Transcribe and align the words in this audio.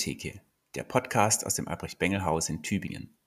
Albrecht-Bengel-Theke, 0.00 0.40
der 0.74 0.84
Podcast 0.84 1.44
aus 1.44 1.54
dem 1.54 1.68
Albrecht-Bengel-Haus 1.68 2.48
in 2.48 2.62
Tübingen. 2.62 3.18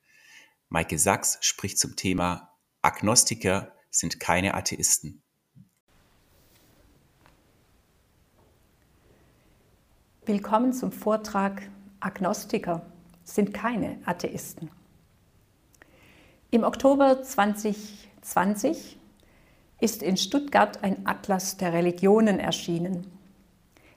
Maike 0.70 0.98
Sachs 0.98 1.38
spricht 1.42 1.78
zum 1.78 1.96
Thema 1.96 2.58
Agnostiker 2.82 3.72
sind 3.92 4.20
keine 4.20 4.56
Atheisten. 4.56 5.22
Willkommen 10.26 10.74
zum 10.74 10.92
Vortrag 10.92 11.70
Agnostiker 12.00 12.92
sind 13.24 13.54
keine 13.54 14.00
Atheisten. 14.06 14.72
Im 16.50 16.64
Oktober 16.64 17.22
2020 17.22 18.98
ist 19.80 20.02
in 20.02 20.18
Stuttgart 20.18 20.84
ein 20.84 21.06
Atlas 21.06 21.58
der 21.58 21.74
Religionen 21.74 22.40
erschienen. 22.40 23.06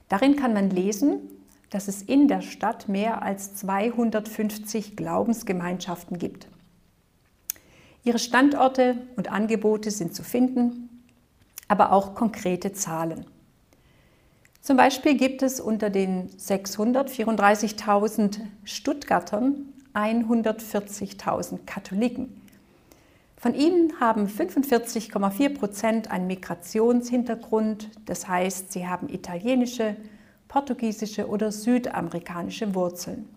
Darin 0.09 0.35
kann 0.35 0.53
man 0.53 0.69
lesen, 0.69 1.36
dass 1.69 1.87
es 1.87 2.01
in 2.01 2.27
der 2.27 2.41
Stadt 2.41 2.89
mehr 2.89 3.21
als 3.21 3.53
250 3.55 4.95
Glaubensgemeinschaften 4.95 6.17
gibt. 6.17 6.47
Ihre 8.03 8.17
Standorte 8.19 8.97
und 9.15 9.31
Angebote 9.31 9.89
sind 9.91 10.15
zu 10.15 10.23
finden, 10.23 11.03
aber 11.67 11.91
auch 11.91 12.15
konkrete 12.15 12.71
Zahlen. 12.71 13.25
Zum 14.61 14.77
Beispiel 14.77 15.17
gibt 15.17 15.43
es 15.43 15.59
unter 15.59 15.89
den 15.89 16.29
634.000 16.29 18.39
Stuttgartern 18.63 19.73
140.000 19.93 21.65
Katholiken. 21.65 22.41
Von 23.37 23.53
ihnen 23.53 23.99
haben 23.99 24.27
45,4 24.27 25.57
Prozent 25.57 26.09
einen 26.11 26.27
Migrationshintergrund, 26.27 27.89
das 28.05 28.25
heißt, 28.27 28.71
sie 28.71 28.87
haben 28.87 29.09
italienische, 29.09 29.97
portugiesische 30.47 31.27
oder 31.27 31.51
südamerikanische 31.51 32.73
Wurzeln. 32.75 33.27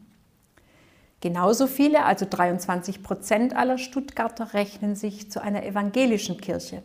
Genauso 1.21 1.67
viele, 1.67 2.05
also 2.05 2.27
23 2.29 3.03
Prozent 3.03 3.55
aller 3.55 3.77
Stuttgarter, 3.77 4.55
rechnen 4.55 4.97
sich 4.97 5.31
zu 5.31 5.43
einer 5.43 5.65
evangelischen 5.65 6.39
Kirche, 6.39 6.83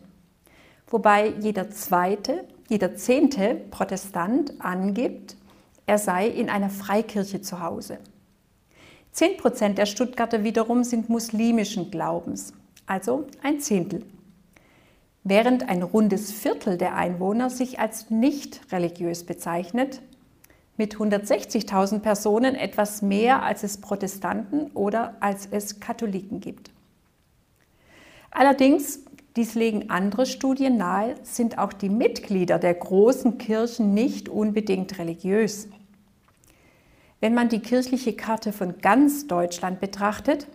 wobei 0.88 1.28
jeder 1.40 1.70
zweite, 1.70 2.44
jeder 2.68 2.96
zehnte 2.96 3.54
Protestant 3.70 4.60
angibt, 4.60 5.36
er 5.86 5.98
sei 5.98 6.28
in 6.28 6.50
einer 6.50 6.68
Freikirche 6.68 7.40
zu 7.40 7.60
Hause. 7.62 7.98
10 9.12 9.38
Prozent 9.38 9.78
der 9.78 9.86
Stuttgarter 9.86 10.44
wiederum 10.44 10.84
sind 10.84 11.08
muslimischen 11.08 11.90
Glaubens, 11.90 12.52
also 12.86 13.26
ein 13.42 13.60
Zehntel. 13.60 14.04
Während 15.24 15.68
ein 15.68 15.82
rundes 15.82 16.30
Viertel 16.30 16.76
der 16.76 16.94
Einwohner 16.94 17.48
sich 17.48 17.80
als 17.80 18.10
nicht 18.10 18.60
religiös 18.70 19.24
bezeichnet, 19.24 20.02
mit 20.76 20.96
160.000 20.96 22.00
Personen 22.00 22.54
etwas 22.54 23.02
mehr, 23.02 23.42
als 23.42 23.62
es 23.62 23.80
Protestanten 23.80 24.70
oder 24.72 25.16
als 25.20 25.48
es 25.50 25.80
Katholiken 25.80 26.40
gibt. 26.40 26.70
Allerdings, 28.30 29.00
dies 29.36 29.54
legen 29.54 29.90
andere 29.90 30.26
Studien 30.26 30.76
nahe, 30.76 31.14
sind 31.22 31.58
auch 31.58 31.72
die 31.72 31.88
Mitglieder 31.88 32.58
der 32.58 32.74
großen 32.74 33.38
Kirchen 33.38 33.94
nicht 33.94 34.28
unbedingt 34.28 34.98
religiös. 34.98 35.68
Wenn 37.20 37.34
man 37.34 37.48
die 37.48 37.60
kirchliche 37.60 38.12
Karte 38.14 38.52
von 38.52 38.78
ganz 38.78 39.26
Deutschland 39.26 39.80
betrachtet, 39.80 40.46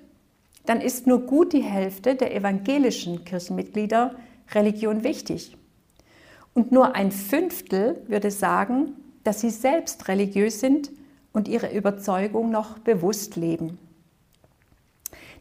dann 0.66 0.80
ist 0.80 1.08
nur 1.08 1.22
gut 1.22 1.54
die 1.54 1.64
Hälfte 1.64 2.16
der 2.16 2.36
evangelischen 2.36 3.26
Kirchenmitglieder 3.26 4.16
Religion 4.54 5.04
wichtig. 5.04 5.58
Und 6.54 6.72
nur 6.72 6.96
ein 6.96 7.12
Fünftel 7.12 8.04
würde 8.08 8.30
sagen, 8.30 8.94
dass 9.24 9.42
sie 9.42 9.50
selbst 9.50 10.08
religiös 10.08 10.60
sind 10.60 10.92
und 11.34 11.48
ihre 11.48 11.74
Überzeugung 11.74 12.52
noch 12.52 12.80
bewusst 12.80 13.36
leben. 13.36 13.80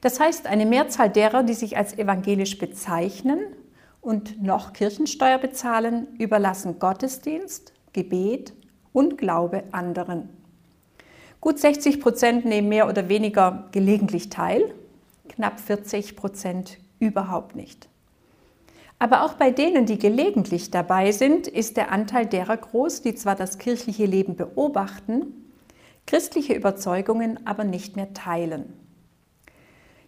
Das 0.01 0.19
heißt, 0.19 0.47
eine 0.47 0.67
Mehrzahl 0.67 1.11
derer, 1.11 1.43
die 1.43 1.55
sich 1.55 1.77
als 1.77 1.97
evangelisch 1.99 2.59
bezeichnen 2.59 3.41
und 4.01 4.43
noch 4.43 4.73
Kirchensteuer 4.73 5.39
bezahlen, 5.39 6.07
überlassen 6.19 6.79
Gottesdienst, 6.79 7.75
Gebet 7.93 8.55
und 8.93 9.19
Glaube 9.19 9.65
anderen. 9.73 10.31
Gut 11.41 11.59
60 11.59 12.01
Prozent 12.01 12.45
nehmen 12.45 12.69
mehr 12.69 12.89
oder 12.89 13.09
weniger 13.09 13.69
gelegentlich 13.73 14.31
teil, 14.31 14.75
knapp 15.29 15.61
40 15.61 16.17
Prozent 16.17 16.79
überhaupt 16.99 17.57
nicht. 17.57 17.90
Aber 19.03 19.25
auch 19.25 19.33
bei 19.33 19.51
denen, 19.51 19.87
die 19.87 19.99
gelegentlich 19.99 20.71
dabei 20.71 21.11
sind, 21.11 21.49
ist 21.49 21.79
der 21.79 21.91
Anteil 21.91 22.27
derer 22.27 22.59
groß, 22.59 23.01
die 23.01 23.15
zwar 23.15 23.35
das 23.35 23.57
kirchliche 23.57 24.05
Leben 24.05 24.37
beobachten, 24.37 25.53
christliche 26.07 26.53
Überzeugungen 26.53 27.47
aber 27.47 27.65
nicht 27.65 27.97
mehr 27.97 28.13
teilen. 28.13 28.75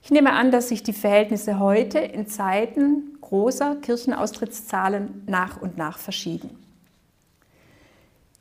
Ich 0.02 0.10
nehme 0.10 0.32
an, 0.34 0.50
dass 0.50 0.68
sich 0.68 0.82
die 0.82 0.92
Verhältnisse 0.92 1.58
heute 1.58 2.00
in 2.00 2.26
Zeiten 2.26 3.16
großer 3.22 3.76
Kirchenaustrittszahlen 3.76 5.22
nach 5.26 5.62
und 5.62 5.78
nach 5.78 5.96
verschieben. 5.96 6.50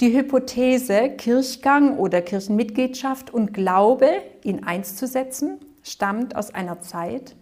Die 0.02 0.14
Hypothese, 0.14 1.12
Kirchgang 1.12 1.98
oder 1.98 2.22
Kirchenmitgliedschaft 2.22 3.34
und 3.34 3.54
Glaube 3.54 4.10
in 4.44 4.66
eins 4.66 4.98
zu 4.98 5.08
setzen, 5.08 5.60
stammt 5.82 6.36
aus 6.36 6.54
einer 6.54 6.82
Zeit, 6.82 7.36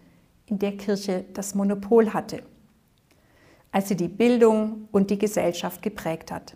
in 0.45 0.59
der 0.59 0.77
Kirche 0.77 1.25
das 1.33 1.55
Monopol 1.55 2.13
hatte 2.13 2.43
als 3.71 3.89
sie 3.89 3.95
die 3.95 4.07
Bildung 4.07 4.87
und 4.91 5.09
die 5.09 5.19
Gesellschaft 5.19 5.81
geprägt 5.81 6.31
hat. 6.31 6.55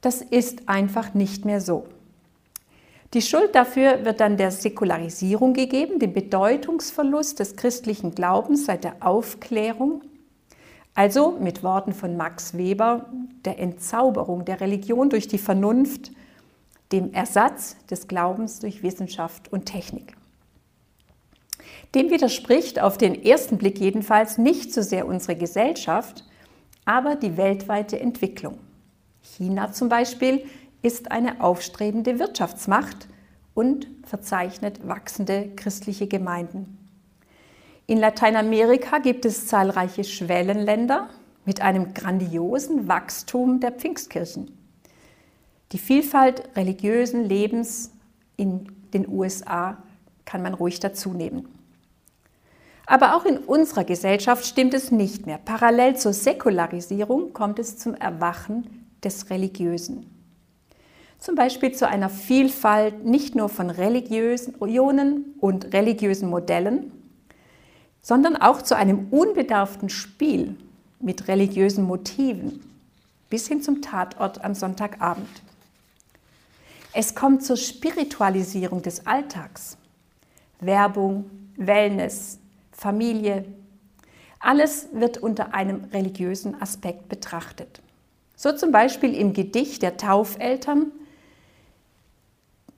Das 0.00 0.22
ist 0.22 0.68
einfach 0.68 1.14
nicht 1.14 1.44
mehr 1.44 1.60
so. 1.60 1.86
Die 3.12 3.22
Schuld 3.22 3.56
dafür 3.56 4.04
wird 4.04 4.20
dann 4.20 4.36
der 4.36 4.52
Säkularisierung 4.52 5.52
gegeben, 5.52 5.98
dem 5.98 6.12
Bedeutungsverlust 6.12 7.40
des 7.40 7.56
christlichen 7.56 8.14
Glaubens 8.14 8.66
seit 8.66 8.84
der 8.84 8.96
Aufklärung, 9.00 10.02
also 10.94 11.32
mit 11.40 11.64
Worten 11.64 11.92
von 11.92 12.16
Max 12.16 12.56
Weber, 12.56 13.06
der 13.44 13.58
Entzauberung 13.58 14.44
der 14.44 14.60
Religion 14.60 15.10
durch 15.10 15.26
die 15.26 15.38
Vernunft, 15.38 16.12
dem 16.92 17.12
Ersatz 17.12 17.76
des 17.90 18.06
Glaubens 18.06 18.60
durch 18.60 18.82
Wissenschaft 18.82 19.52
und 19.52 19.66
Technik. 19.66 20.16
Dem 21.94 22.10
widerspricht 22.10 22.80
auf 22.80 22.98
den 22.98 23.24
ersten 23.24 23.58
Blick 23.58 23.78
jedenfalls 23.80 24.38
nicht 24.38 24.72
so 24.72 24.82
sehr 24.82 25.06
unsere 25.06 25.36
Gesellschaft, 25.36 26.24
aber 26.84 27.16
die 27.16 27.36
weltweite 27.36 27.98
Entwicklung. 27.98 28.58
China 29.22 29.72
zum 29.72 29.88
Beispiel 29.88 30.44
ist 30.82 31.10
eine 31.10 31.42
aufstrebende 31.42 32.18
Wirtschaftsmacht 32.18 33.08
und 33.54 33.88
verzeichnet 34.04 34.86
wachsende 34.86 35.50
christliche 35.56 36.06
Gemeinden. 36.06 36.78
In 37.86 37.98
Lateinamerika 37.98 38.98
gibt 38.98 39.24
es 39.24 39.48
zahlreiche 39.48 40.04
Schwellenländer 40.04 41.10
mit 41.44 41.60
einem 41.60 41.92
grandiosen 41.92 42.86
Wachstum 42.86 43.58
der 43.58 43.72
Pfingstkirchen. 43.72 44.56
Die 45.72 45.78
Vielfalt 45.78 46.56
religiösen 46.56 47.24
Lebens 47.24 47.92
in 48.36 48.70
den 48.94 49.08
USA 49.08 49.82
kann 50.24 50.42
man 50.42 50.54
ruhig 50.54 50.78
dazu 50.78 51.12
nehmen. 51.12 51.48
Aber 52.90 53.14
auch 53.14 53.24
in 53.24 53.38
unserer 53.38 53.84
Gesellschaft 53.84 54.44
stimmt 54.44 54.74
es 54.74 54.90
nicht 54.90 55.24
mehr. 55.24 55.38
Parallel 55.38 55.94
zur 55.94 56.12
Säkularisierung 56.12 57.32
kommt 57.32 57.60
es 57.60 57.78
zum 57.78 57.94
Erwachen 57.94 58.88
des 59.04 59.30
Religiösen. 59.30 60.06
Zum 61.20 61.36
Beispiel 61.36 61.70
zu 61.70 61.86
einer 61.86 62.08
Vielfalt 62.08 63.04
nicht 63.04 63.36
nur 63.36 63.48
von 63.48 63.70
religiösen 63.70 64.56
und 64.56 65.72
religiösen 65.72 66.28
Modellen, 66.28 66.90
sondern 68.02 68.34
auch 68.34 68.60
zu 68.60 68.74
einem 68.76 69.06
unbedarften 69.12 69.88
Spiel 69.88 70.56
mit 70.98 71.28
religiösen 71.28 71.84
Motiven 71.84 72.60
bis 73.28 73.46
hin 73.46 73.62
zum 73.62 73.82
Tatort 73.82 74.44
am 74.44 74.56
Sonntagabend. 74.56 75.28
Es 76.92 77.14
kommt 77.14 77.44
zur 77.44 77.56
Spiritualisierung 77.56 78.82
des 78.82 79.06
Alltags. 79.06 79.76
Werbung, 80.58 81.30
Wellness, 81.56 82.40
Familie. 82.80 83.44
Alles 84.38 84.88
wird 84.92 85.18
unter 85.18 85.52
einem 85.52 85.84
religiösen 85.92 86.62
Aspekt 86.62 87.10
betrachtet. 87.10 87.82
So 88.36 88.52
zum 88.52 88.72
Beispiel 88.72 89.14
im 89.14 89.34
Gedicht 89.34 89.82
der 89.82 89.98
Taufeltern 89.98 90.90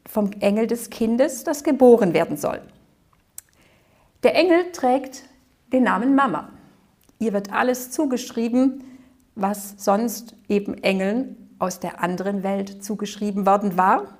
vom 0.05 0.33
Engel 0.41 0.67
des 0.67 0.91
Kindes, 0.91 1.45
das 1.45 1.63
geboren 1.63 2.15
werden 2.15 2.37
soll. 2.37 2.61
Der 4.25 4.35
Engel 4.35 4.73
trägt 4.73 5.23
den 5.73 5.85
Namen 5.85 6.17
Mama. 6.17 6.51
Ihr 7.21 7.33
wird 7.33 7.53
alles 7.53 7.93
zugeschrieben, 7.93 8.83
was 9.37 9.77
sonst 9.77 10.35
eben 10.49 10.83
Engeln 10.83 11.55
aus 11.61 11.79
der 11.79 12.03
anderen 12.03 12.43
Welt 12.43 12.83
zugeschrieben 12.83 13.47
worden 13.47 13.77
war, 13.77 14.19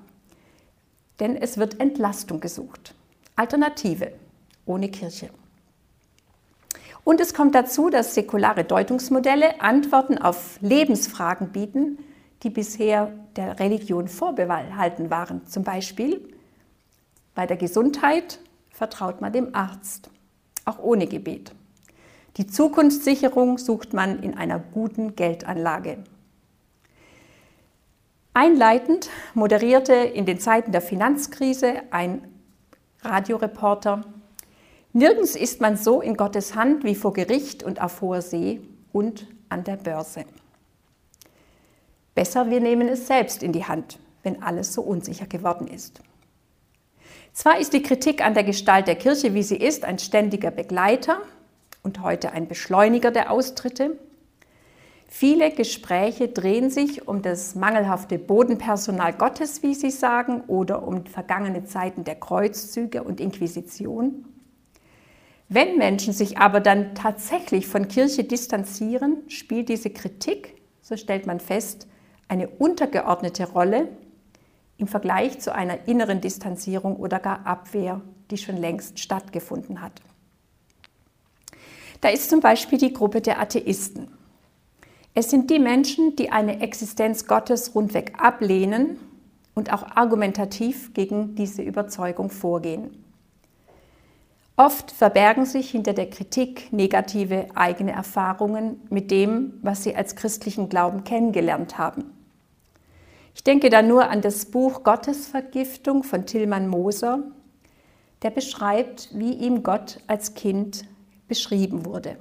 denn 1.19 1.35
es 1.35 1.59
wird 1.59 1.81
Entlastung 1.81 2.39
gesucht. 2.39 2.95
Alternative 3.35 4.13
ohne 4.65 4.89
Kirche. 4.89 5.31
Und 7.05 7.21
es 7.21 7.35
kommt 7.35 7.55
dazu, 7.55 7.91
dass 7.91 8.15
säkulare 8.15 8.65
Deutungsmodelle 8.65 9.61
Antworten 9.61 10.19
auf 10.19 10.59
Lebensfragen 10.61 11.49
bieten, 11.49 11.99
die 12.43 12.51
bisher 12.51 13.13
der 13.37 13.59
Religion 13.59 14.09
vorbehalten 14.09 15.11
waren. 15.11 15.47
Zum 15.47 15.65
Beispiel 15.65 16.29
bei 17.35 17.47
der 17.47 17.57
Gesundheit 17.57 18.41
vertraut 18.71 19.21
man 19.21 19.33
dem 19.33 19.55
Arzt, 19.55 20.11
auch 20.65 20.79
ohne 20.79 21.07
Gebet. 21.07 21.53
Die 22.37 22.47
Zukunftssicherung 22.47 23.59
sucht 23.59 23.93
man 23.93 24.23
in 24.23 24.37
einer 24.37 24.59
guten 24.59 25.17
Geldanlage. 25.17 26.05
Einleitend 28.35 29.11
moderierte 29.35 29.93
in 29.93 30.25
den 30.25 30.41
Zeiten 30.41 30.73
der 30.73 30.81
Finanzkrise 30.81 31.83
ein 31.91 32.27
Radioreporter, 33.03 34.03
Nirgends 34.95 35.37
ist 35.37 35.63
man 35.63 35.79
so 35.79 36.03
in 36.03 36.19
Gottes 36.19 36.55
Hand 36.55 36.85
wie 36.85 36.95
vor 36.95 37.15
Gericht 37.15 37.63
und 37.63 37.81
auf 37.81 38.03
hoher 38.03 38.21
See 38.21 38.61
und 38.93 39.27
an 39.49 39.65
der 39.65 39.77
Börse. 39.77 40.27
Besser, 42.15 42.51
wir 42.51 42.61
nehmen 42.61 42.89
es 42.89 43.07
selbst 43.07 43.43
in 43.43 43.53
die 43.53 43.65
Hand, 43.65 43.99
wenn 44.23 44.43
alles 44.43 44.75
so 44.75 44.83
unsicher 44.83 45.27
geworden 45.27 45.67
ist. 45.67 46.03
Zwar 47.33 47.59
ist 47.59 47.73
die 47.73 47.83
Kritik 47.83 48.23
an 48.23 48.35
der 48.35 48.45
Gestalt 48.45 48.87
der 48.87 48.97
Kirche, 48.97 49.33
wie 49.33 49.43
sie 49.43 49.57
ist, 49.57 49.85
ein 49.85 49.99
ständiger 49.99 50.51
Begleiter 50.51 51.23
und 51.83 52.03
heute 52.03 52.33
ein 52.33 52.47
Beschleuniger 52.47 53.11
der 53.11 53.31
Austritte. 53.31 53.99
Viele 55.09 55.51
Gespräche 55.51 56.29
drehen 56.29 56.69
sich 56.69 57.09
um 57.09 57.23
das 57.23 57.55
mangelhafte 57.55 58.19
Bodenpersonal 58.19 59.15
Gottes, 59.15 59.63
wie 59.63 59.75
sie 59.75 59.91
sagen, 59.91 60.43
oder 60.49 60.87
um 60.87 61.07
vergangene 61.07 61.65
Zeiten 61.65 62.05
der 62.05 62.17
Kreuzzüge 62.17 63.03
und 63.03 63.21
Inquisition. 63.21 64.27
Wenn 65.55 65.77
Menschen 65.77 66.15
sich 66.15 66.39
aber 66.39 66.61
dann 66.61 66.95
tatsächlich 66.95 67.67
von 67.67 67.87
Kirche 67.87 68.25
distanzieren, 68.25 69.19
spielt 69.29 69.69
diese 69.69 69.91
Kritik, 69.91 70.55
so 70.81 70.97
stellt 70.97 71.27
man 71.27 71.41
fest, 71.41 71.87
eine 72.27 72.49
untergeordnete 72.49 73.51
Rolle 73.51 73.89
im 74.79 74.87
Vergleich 74.87 75.41
zu 75.41 75.55
einer 75.55 75.87
inneren 75.87 76.23
Distanzierung 76.23 76.97
oder 76.97 77.19
gar 77.19 77.47
Abwehr, 77.47 78.01
die 78.31 78.39
schon 78.39 78.57
längst 78.57 78.99
stattgefunden 78.99 79.83
hat. 79.83 80.01
Da 82.01 82.09
ist 82.09 82.31
zum 82.31 82.41
Beispiel 82.41 82.79
die 82.79 82.95
Gruppe 82.95 83.21
der 83.21 83.39
Atheisten. 83.39 84.09
Es 85.13 85.29
sind 85.29 85.51
die 85.51 85.59
Menschen, 85.59 86.17
die 86.17 86.31
eine 86.33 86.63
Existenz 86.63 87.27
Gottes 87.27 87.75
rundweg 87.75 88.15
ablehnen 88.17 88.99
und 89.55 89.71
auch 89.71 89.83
argumentativ 89.83 90.95
gegen 90.95 91.35
diese 91.35 91.61
Überzeugung 91.61 92.31
vorgehen. 92.31 93.02
Oft 94.65 94.93
verbergen 94.93 95.45
sich 95.45 95.73
hinter 95.73 95.93
der 95.93 96.09
Kritik 96.09 96.73
negative 96.73 97.47
eigene 97.57 97.91
Erfahrungen 97.91 98.81
mit 98.91 99.11
dem, 99.11 99.55
was 99.61 99.83
sie 99.83 99.97
als 99.97 100.15
christlichen 100.15 100.69
Glauben 100.69 101.03
kennengelernt 101.03 101.79
haben. 101.79 102.13
Ich 103.35 103.43
denke 103.43 103.71
da 103.71 103.83
nur 103.83 104.09
an 104.09 104.21
das 104.21 104.45
Buch 104.47 104.85
Gottesvergiftung 104.85 106.05
von 106.05 106.27
Tillmann 106.27 106.69
Moser, 106.69 107.25
der 108.23 108.31
beschreibt, 108.31 109.09
wie 109.19 109.33
ihm 109.33 109.65
Gott 109.65 109.99
als 110.07 110.35
Kind 110.35 110.85
beschrieben 111.27 111.85
wurde. 111.85 112.17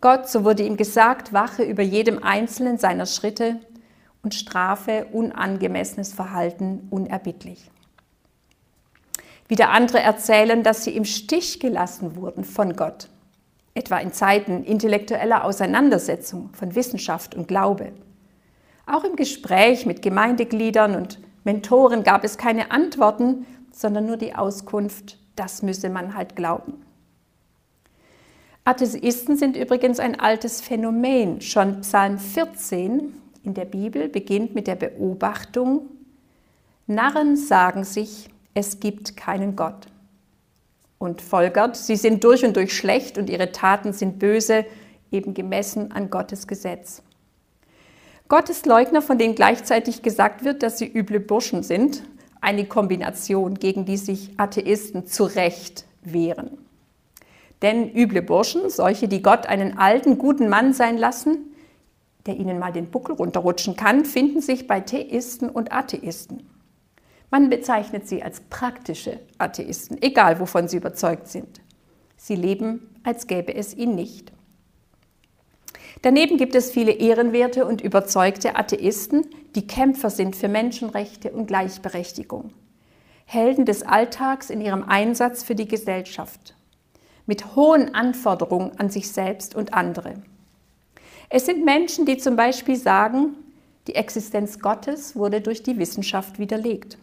Gott, 0.00 0.28
so 0.28 0.44
wurde 0.44 0.62
ihm 0.62 0.76
gesagt, 0.76 1.32
wache 1.32 1.64
über 1.64 1.82
jedem 1.82 2.22
einzelnen 2.22 2.78
seiner 2.78 3.06
Schritte 3.06 3.58
und 4.22 4.32
strafe 4.32 5.08
unangemessenes 5.10 6.14
Verhalten 6.14 6.86
unerbittlich. 6.90 7.68
Wieder 9.48 9.70
andere 9.70 10.00
erzählen, 10.00 10.62
dass 10.62 10.84
sie 10.84 10.96
im 10.96 11.04
Stich 11.04 11.60
gelassen 11.60 12.16
wurden 12.16 12.44
von 12.44 12.74
Gott, 12.74 13.08
etwa 13.74 13.98
in 13.98 14.12
Zeiten 14.12 14.64
intellektueller 14.64 15.44
Auseinandersetzung 15.44 16.50
von 16.52 16.74
Wissenschaft 16.74 17.34
und 17.34 17.46
Glaube. 17.46 17.92
Auch 18.86 19.04
im 19.04 19.16
Gespräch 19.16 19.86
mit 19.86 20.02
Gemeindegliedern 20.02 20.96
und 20.96 21.18
Mentoren 21.44 22.02
gab 22.02 22.24
es 22.24 22.38
keine 22.38 22.70
Antworten, 22.70 23.46
sondern 23.72 24.06
nur 24.06 24.16
die 24.16 24.34
Auskunft, 24.34 25.18
das 25.36 25.62
müsse 25.62 25.90
man 25.90 26.16
halt 26.16 26.34
glauben. 26.34 26.82
Atheisten 28.64 29.36
sind 29.36 29.56
übrigens 29.56 30.00
ein 30.00 30.18
altes 30.18 30.60
Phänomen. 30.60 31.40
Schon 31.40 31.82
Psalm 31.82 32.18
14 32.18 33.14
in 33.44 33.54
der 33.54 33.64
Bibel 33.64 34.08
beginnt 34.08 34.56
mit 34.56 34.66
der 34.66 34.74
Beobachtung, 34.74 35.88
Narren 36.88 37.36
sagen 37.36 37.84
sich, 37.84 38.28
es 38.56 38.80
gibt 38.80 39.18
keinen 39.18 39.54
Gott. 39.54 39.86
Und 40.98 41.20
folgert, 41.20 41.76
sie 41.76 41.96
sind 41.96 42.24
durch 42.24 42.42
und 42.42 42.56
durch 42.56 42.74
schlecht 42.74 43.18
und 43.18 43.28
ihre 43.28 43.52
Taten 43.52 43.92
sind 43.92 44.18
böse, 44.18 44.64
eben 45.12 45.34
gemessen 45.34 45.92
an 45.92 46.08
Gottes 46.08 46.46
Gesetz. 46.46 47.02
Gottesleugner, 48.28 49.02
von 49.02 49.18
denen 49.18 49.34
gleichzeitig 49.34 50.00
gesagt 50.00 50.42
wird, 50.42 50.62
dass 50.62 50.78
sie 50.78 50.86
üble 50.86 51.20
Burschen 51.20 51.62
sind, 51.62 52.02
eine 52.40 52.64
Kombination, 52.64 53.56
gegen 53.56 53.84
die 53.84 53.98
sich 53.98 54.30
Atheisten 54.38 55.06
zu 55.06 55.24
Recht 55.24 55.84
wehren. 56.00 56.56
Denn 57.60 57.94
üble 57.94 58.22
Burschen, 58.22 58.70
solche, 58.70 59.06
die 59.06 59.20
Gott 59.20 59.46
einen 59.46 59.76
alten, 59.76 60.16
guten 60.16 60.48
Mann 60.48 60.72
sein 60.72 60.96
lassen, 60.96 61.54
der 62.24 62.36
ihnen 62.36 62.58
mal 62.58 62.72
den 62.72 62.90
Buckel 62.90 63.16
runterrutschen 63.16 63.76
kann, 63.76 64.06
finden 64.06 64.40
sich 64.40 64.66
bei 64.66 64.80
Theisten 64.80 65.50
und 65.50 65.72
Atheisten. 65.72 66.55
Man 67.30 67.50
bezeichnet 67.50 68.08
sie 68.08 68.22
als 68.22 68.40
praktische 68.40 69.20
Atheisten, 69.38 70.00
egal 70.00 70.40
wovon 70.40 70.68
sie 70.68 70.76
überzeugt 70.76 71.28
sind. 71.28 71.60
Sie 72.16 72.36
leben, 72.36 72.94
als 73.02 73.26
gäbe 73.26 73.54
es 73.54 73.74
ihn 73.74 73.94
nicht. 73.94 74.32
Daneben 76.02 76.36
gibt 76.36 76.54
es 76.54 76.70
viele 76.70 76.92
ehrenwerte 76.92 77.66
und 77.66 77.80
überzeugte 77.80 78.56
Atheisten, 78.56 79.26
die 79.54 79.66
Kämpfer 79.66 80.10
sind 80.10 80.36
für 80.36 80.48
Menschenrechte 80.48 81.32
und 81.32 81.46
Gleichberechtigung. 81.46 82.52
Helden 83.24 83.64
des 83.64 83.82
Alltags 83.82 84.50
in 84.50 84.60
ihrem 84.60 84.84
Einsatz 84.84 85.42
für 85.42 85.54
die 85.54 85.66
Gesellschaft 85.66 86.54
mit 87.26 87.56
hohen 87.56 87.94
Anforderungen 87.94 88.78
an 88.78 88.88
sich 88.88 89.10
selbst 89.10 89.54
und 89.54 89.74
andere. 89.74 90.14
Es 91.28 91.44
sind 91.44 91.64
Menschen, 91.64 92.06
die 92.06 92.18
zum 92.18 92.36
Beispiel 92.36 92.76
sagen, 92.76 93.34
die 93.88 93.96
Existenz 93.96 94.60
Gottes 94.60 95.16
wurde 95.16 95.40
durch 95.40 95.62
die 95.62 95.76
Wissenschaft 95.78 96.38
widerlegt. 96.38 96.98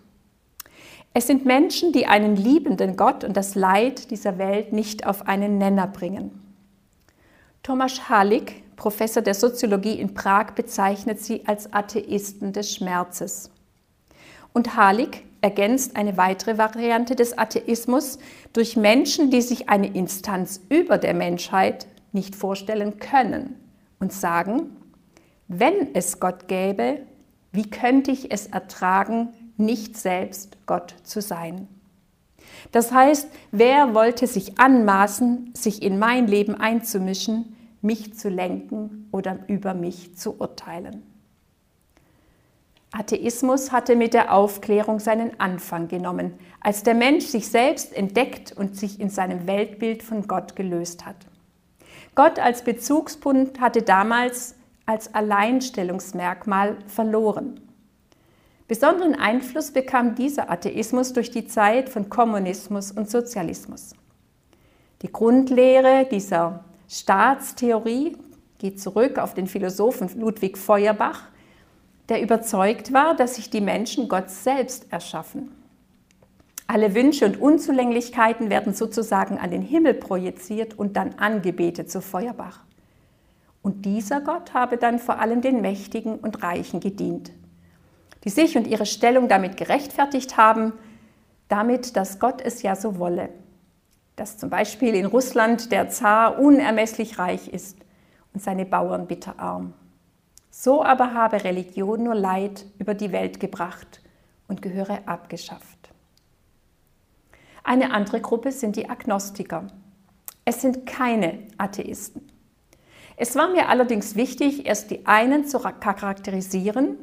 Es 1.16 1.28
sind 1.28 1.46
Menschen, 1.46 1.92
die 1.92 2.08
einen 2.08 2.36
liebenden 2.36 2.98
Gott 2.98 3.24
und 3.24 3.38
das 3.38 3.54
Leid 3.54 4.10
dieser 4.10 4.40
Welt 4.40 4.74
nicht 4.74 5.06
auf 5.06 5.28
einen 5.28 5.60
Nenner 5.60 5.86
bringen. 5.86 6.42
Thomas 7.62 8.10
Halik, 8.10 8.76
Professor 8.76 9.22
der 9.22 9.36
Soziologie 9.36 10.00
in 10.00 10.16
Prag, 10.16 10.52
bezeichnet 10.56 11.20
sie 11.20 11.44
als 11.46 11.72
Atheisten 11.72 12.52
des 12.52 12.74
Schmerzes. 12.74 13.52
Und 14.54 14.76
Halik 14.76 15.24
ergänzt 15.42 15.96
eine 15.96 16.18
weitere 16.18 16.58
Variante 16.58 17.16
des 17.16 17.38
Atheismus 17.38 18.18
durch 18.54 18.76
Menschen, 18.76 19.30
die 19.30 19.42
sich 19.42 19.70
eine 19.70 19.88
Instanz 19.88 20.62
über 20.70 20.98
der 20.98 21.14
Menschheit 21.14 21.86
nicht 22.12 22.36
vorstellen 22.36 22.98
können 22.98 23.56
und 24.00 24.14
sagen, 24.14 24.78
wenn 25.48 25.94
es 25.94 26.20
Gott 26.20 26.48
gäbe, 26.48 27.02
wie 27.52 27.70
könnte 27.70 28.12
ich 28.12 28.32
es 28.32 28.48
ertragen, 28.48 29.30
nicht 29.58 29.98
selbst 29.98 30.58
Gott 30.66 30.96
zu 31.04 31.22
sein? 31.22 31.68
Das 32.72 32.92
heißt, 32.92 33.28
wer 33.52 33.94
wollte 33.94 34.28
sich 34.28 34.60
anmaßen, 34.60 35.54
sich 35.56 35.82
in 35.82 36.00
mein 36.00 36.28
Leben 36.28 36.56
einzumischen, 36.56 37.56
mich 37.82 38.16
zu 38.16 38.30
lenken 38.30 39.08
oder 39.12 39.40
über 39.48 39.74
mich 39.74 40.16
zu 40.16 40.40
urteilen? 40.40 41.04
Atheismus 42.92 43.72
hatte 43.72 43.96
mit 43.96 44.14
der 44.14 44.32
Aufklärung 44.32 45.00
seinen 45.00 45.40
Anfang 45.40 45.88
genommen, 45.88 46.34
als 46.60 46.84
der 46.84 46.94
Mensch 46.94 47.26
sich 47.26 47.48
selbst 47.48 47.92
entdeckt 47.92 48.52
und 48.52 48.78
sich 48.78 49.00
in 49.00 49.10
seinem 49.10 49.48
Weltbild 49.48 50.04
von 50.04 50.28
Gott 50.28 50.56
gelöst 50.56 51.04
hat. 51.04 51.16
Gott 52.14 52.38
als 52.38 52.64
Bezugspunkt 52.64 53.60
hatte 53.60 53.82
damals 53.82 54.56
als 54.86 55.16
Alleinstellungsmerkmal 55.16 56.78
verloren. 56.86 57.60
Besonderen 58.74 59.14
Einfluss 59.14 59.70
bekam 59.70 60.16
dieser 60.16 60.50
Atheismus 60.50 61.14
durch 61.14 61.30
die 61.30 61.46
Zeit 61.46 61.90
von 61.90 62.10
Kommunismus 62.10 62.92
und 62.92 63.08
Sozialismus. 63.08 63.94
Die 65.04 65.12
Grundlehre 65.12 66.08
dieser 66.10 66.64
Staatstheorie 66.90 68.18
geht 68.58 68.82
zurück 68.82 69.20
auf 69.20 69.36
den 69.36 69.46
Philosophen 69.46 70.10
Ludwig 70.20 70.58
Feuerbach, 70.58 71.28
der 72.10 72.24
überzeugt 72.24 72.92
war, 72.92 73.16
dass 73.16 73.36
sich 73.36 73.52
die 73.52 73.62
Menschen 73.62 74.10
Gott 74.10 74.32
selbst 74.32 74.92
erschaffen. 74.92 75.52
Alle 76.66 76.96
Wünsche 76.96 77.28
und 77.28 77.40
Unzulänglichkeiten 77.40 78.50
werden 78.50 78.74
sozusagen 78.74 79.38
an 79.38 79.52
den 79.52 79.62
Himmel 79.62 79.94
projiziert 79.94 80.80
und 80.80 80.98
dann 80.98 81.14
angebetet, 81.20 81.92
so 81.92 82.02
Feuerbach. 82.02 82.62
Und 83.62 83.86
dieser 83.86 84.20
Gott 84.20 84.56
habe 84.56 84.78
dann 84.78 84.98
vor 84.98 85.20
allem 85.20 85.42
den 85.42 85.62
Mächtigen 85.62 86.16
und 86.16 86.42
Reichen 86.42 86.80
gedient, 86.80 87.32
die 88.24 88.30
sich 88.30 88.58
und 88.58 88.68
ihre 88.68 88.86
Stellung 88.86 89.28
damit 89.28 89.58
gerechtfertigt 89.58 90.38
haben, 90.38 90.74
damit, 91.50 91.96
dass 91.96 92.20
Gott 92.20 92.42
es 92.42 92.62
ja 92.62 92.76
so 92.76 92.98
wolle, 92.98 93.30
dass 94.16 94.38
zum 94.38 94.50
Beispiel 94.50 94.96
in 94.96 95.06
Russland 95.06 95.72
der 95.72 95.90
Zar 95.90 96.40
unermesslich 96.40 97.20
reich 97.20 97.48
ist 97.48 97.78
und 98.34 98.42
seine 98.42 98.66
Bauern 98.66 99.08
bitterarm. 99.08 99.74
So 100.50 100.84
aber 100.84 101.14
habe 101.14 101.44
Religion 101.44 102.04
nur 102.04 102.16
Leid 102.16 102.66
über 102.78 102.94
die 102.94 103.12
Welt 103.12 103.40
gebracht 103.40 104.02
und 104.48 104.62
gehöre 104.62 105.00
abgeschafft. 105.08 105.92
Eine 107.64 107.92
andere 107.92 108.22
Gruppe 108.22 108.52
sind 108.52 108.76
die 108.76 108.90
Agnostiker. 108.90 109.68
Es 110.46 110.62
sind 110.62 110.86
keine 110.86 111.40
Atheisten. 111.58 112.30
Es 113.16 113.36
war 113.36 113.50
mir 113.50 113.70
allerdings 113.70 114.16
wichtig, 114.16 114.66
erst 114.66 114.92
die 114.92 115.06
einen 115.06 115.46
zu 115.46 115.60
charakterisieren, 115.60 116.98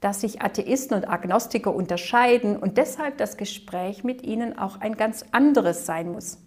dass 0.00 0.22
sich 0.22 0.40
Atheisten 0.40 0.96
und 0.96 1.08
Agnostiker 1.08 1.74
unterscheiden 1.74 2.56
und 2.56 2.78
deshalb 2.78 3.18
das 3.18 3.36
Gespräch 3.36 4.02
mit 4.02 4.22
ihnen 4.22 4.58
auch 4.58 4.80
ein 4.80 4.96
ganz 4.96 5.24
anderes 5.30 5.86
sein 5.86 6.10
muss. 6.10 6.38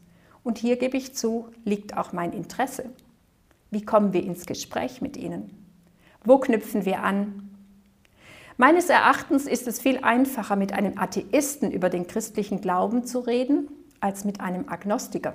Und 0.44 0.58
hier 0.58 0.78
gebe 0.78 0.98
ich 0.98 1.16
zu, 1.16 1.50
liegt 1.64 1.96
auch 1.96 2.14
mein 2.14 2.34
Interesse. 2.34 2.90
Wie 3.70 3.86
kommen 3.86 4.14
wir 4.14 4.24
ins 4.24 4.46
Gespräch 4.46 5.02
mit 5.02 5.18
ihnen? 5.18 5.66
Wo 6.24 6.38
knüpfen 6.38 6.86
wir 6.86 7.04
an? 7.04 7.50
Meines 8.58 8.90
Erachtens 8.90 9.46
ist 9.46 9.68
es 9.68 9.80
viel 9.80 10.00
einfacher, 10.04 10.56
mit 10.56 10.74
einem 10.74 10.98
Atheisten 10.98 11.72
über 11.72 11.90
den 11.90 12.08
christlichen 12.08 12.62
Glauben 12.62 13.04
zu 13.06 13.20
reden, 13.20 13.68
als 14.00 14.26
mit 14.26 14.42
einem 14.42 14.70
Agnostiker. 14.70 15.34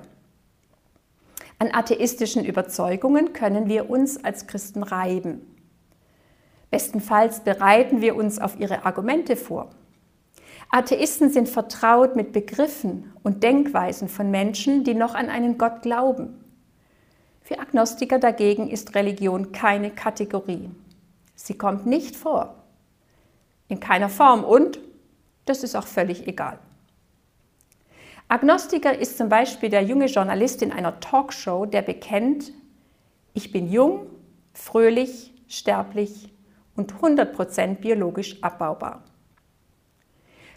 An 1.59 1.71
atheistischen 1.73 2.45
Überzeugungen 2.45 3.33
können 3.33 3.69
wir 3.69 3.91
uns 3.91 4.23
als 4.23 4.47
Christen 4.47 4.85
reiben. 4.85 5.58
Bestenfalls 6.71 7.41
bereiten 7.41 8.01
wir 8.01 8.15
uns 8.17 8.39
auf 8.39 8.59
ihre 8.59 8.85
Argumente 8.85 9.37
vor. 9.37 9.71
Atheisten 10.71 11.31
sind 11.31 11.49
vertraut 11.49 12.15
mit 12.15 12.33
Begriffen 12.33 13.13
und 13.23 13.43
Denkweisen 13.43 14.09
von 14.09 14.31
Menschen, 14.31 14.85
die 14.85 14.95
noch 14.95 15.15
an 15.15 15.31
einen 15.31 15.57
Gott 15.57 15.81
glauben. 15.81 16.45
Für 17.41 17.59
Agnostiker 17.59 18.19
dagegen 18.19 18.69
ist 18.69 18.95
Religion 18.95 19.53
keine 19.53 19.91
Kategorie. 19.91 20.71
Sie 21.35 21.57
kommt 21.57 21.87
nicht 21.87 22.15
vor. 22.17 22.55
In 23.69 23.81
keiner 23.81 24.11
Form 24.11 24.45
und 24.45 24.79
das 25.47 25.63
ist 25.63 25.75
auch 25.75 25.87
völlig 25.87 26.27
egal. 26.27 26.59
Agnostiker 28.29 28.99
ist 28.99 29.17
zum 29.17 29.31
Beispiel 29.31 29.71
der 29.71 29.83
junge 29.83 30.07
Journalist 30.07 30.61
in 30.61 30.71
einer 30.71 31.01
Talkshow, 31.01 31.65
der 31.65 31.81
bekennt, 31.81 32.53
ich 33.33 33.53
bin 33.53 33.71
jung, 33.73 34.07
fröhlich, 34.53 35.33
sterblich 35.49 36.31
und 36.79 36.95
100% 36.95 37.77
biologisch 37.77 38.43
abbaubar. 38.43 39.05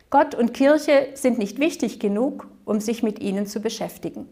Gott 0.10 0.36
und 0.36 0.54
Kirche 0.54 1.10
sind 1.16 1.38
nicht 1.38 1.60
wichtig 1.60 2.00
genug, 2.00 2.48
um 2.66 2.80
sich 2.80 3.04
mit 3.04 3.20
ihnen 3.20 3.46
zu 3.46 3.60
beschäftigen. 3.60 4.28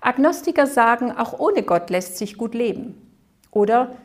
Agnostiker 0.00 0.66
sagen, 0.66 1.12
auch 1.12 1.38
ohne 1.38 1.62
Gott 1.62 1.90
lässt 1.90 2.16
sich 2.18 2.36
gut 2.36 2.54
leben. 2.54 3.00
Oder 3.50 3.96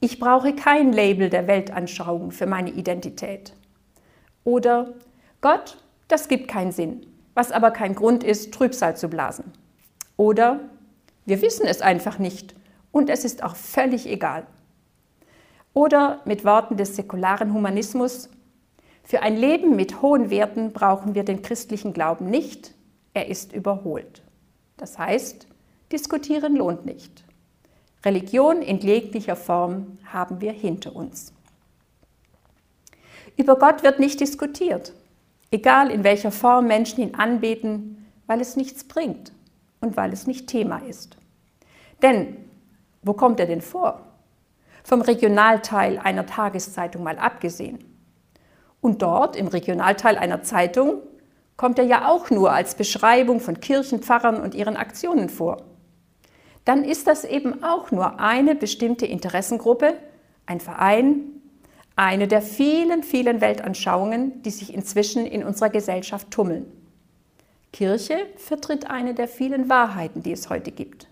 ich 0.00 0.18
brauche 0.18 0.54
kein 0.54 0.92
Label 0.92 1.28
der 1.28 1.46
Weltanschauung 1.46 2.30
für 2.30 2.46
meine 2.46 2.70
Identität. 2.70 3.52
Oder 4.44 4.94
Gott, 5.40 5.78
das 6.06 6.28
gibt 6.28 6.48
keinen 6.48 6.72
Sinn 6.72 7.06
was 7.38 7.52
aber 7.52 7.70
kein 7.70 7.94
Grund 7.94 8.24
ist, 8.24 8.52
Trübsal 8.52 8.96
zu 8.96 9.06
blasen. 9.06 9.52
Oder 10.16 10.58
wir 11.24 11.40
wissen 11.40 11.66
es 11.66 11.80
einfach 11.80 12.18
nicht 12.18 12.56
und 12.90 13.08
es 13.08 13.24
ist 13.24 13.44
auch 13.44 13.54
völlig 13.54 14.08
egal. 14.08 14.44
Oder 15.78 16.22
mit 16.24 16.44
Worten 16.44 16.76
des 16.76 16.96
säkularen 16.96 17.54
Humanismus, 17.54 18.28
für 19.04 19.22
ein 19.22 19.36
Leben 19.36 19.76
mit 19.76 20.02
hohen 20.02 20.28
Werten 20.28 20.72
brauchen 20.72 21.14
wir 21.14 21.22
den 21.22 21.40
christlichen 21.40 21.92
Glauben 21.92 22.26
nicht, 22.28 22.74
er 23.14 23.28
ist 23.28 23.52
überholt. 23.52 24.22
Das 24.76 24.98
heißt, 24.98 25.46
diskutieren 25.92 26.56
lohnt 26.56 26.84
nicht. 26.84 27.22
Religion 28.04 28.60
in 28.60 28.78
jeglicher 28.78 29.36
Form 29.36 29.98
haben 30.12 30.40
wir 30.40 30.50
hinter 30.50 30.96
uns. 30.96 31.32
Über 33.36 33.56
Gott 33.56 33.84
wird 33.84 34.00
nicht 34.00 34.18
diskutiert 34.18 34.92
egal 35.50 35.90
in 35.90 36.04
welcher 36.04 36.30
Form 36.30 36.66
Menschen 36.66 37.02
ihn 37.02 37.14
anbeten, 37.14 38.06
weil 38.26 38.40
es 38.40 38.56
nichts 38.56 38.84
bringt 38.84 39.32
und 39.80 39.96
weil 39.96 40.12
es 40.12 40.26
nicht 40.26 40.48
Thema 40.48 40.78
ist. 40.78 41.16
Denn 42.02 42.36
wo 43.02 43.14
kommt 43.14 43.40
er 43.40 43.46
denn 43.46 43.62
vor? 43.62 44.07
Vom 44.88 45.02
Regionalteil 45.02 45.98
einer 45.98 46.24
Tageszeitung 46.24 47.02
mal 47.02 47.18
abgesehen. 47.18 47.78
Und 48.80 49.02
dort 49.02 49.36
im 49.36 49.48
Regionalteil 49.48 50.16
einer 50.16 50.42
Zeitung 50.42 51.02
kommt 51.58 51.78
er 51.78 51.84
ja 51.84 52.08
auch 52.08 52.30
nur 52.30 52.52
als 52.52 52.74
Beschreibung 52.74 53.40
von 53.40 53.60
Kirchenpfarrern 53.60 54.40
und 54.40 54.54
ihren 54.54 54.78
Aktionen 54.78 55.28
vor. 55.28 55.58
Dann 56.64 56.84
ist 56.84 57.06
das 57.06 57.24
eben 57.26 57.62
auch 57.62 57.90
nur 57.90 58.18
eine 58.18 58.54
bestimmte 58.54 59.04
Interessengruppe, 59.04 59.92
ein 60.46 60.58
Verein, 60.58 61.20
eine 61.94 62.26
der 62.26 62.40
vielen, 62.40 63.02
vielen 63.02 63.42
Weltanschauungen, 63.42 64.40
die 64.40 64.50
sich 64.50 64.72
inzwischen 64.72 65.26
in 65.26 65.44
unserer 65.44 65.68
Gesellschaft 65.68 66.30
tummeln. 66.30 66.64
Kirche 67.74 68.16
vertritt 68.36 68.88
eine 68.88 69.12
der 69.12 69.28
vielen 69.28 69.68
Wahrheiten, 69.68 70.22
die 70.22 70.32
es 70.32 70.48
heute 70.48 70.72
gibt. 70.72 71.08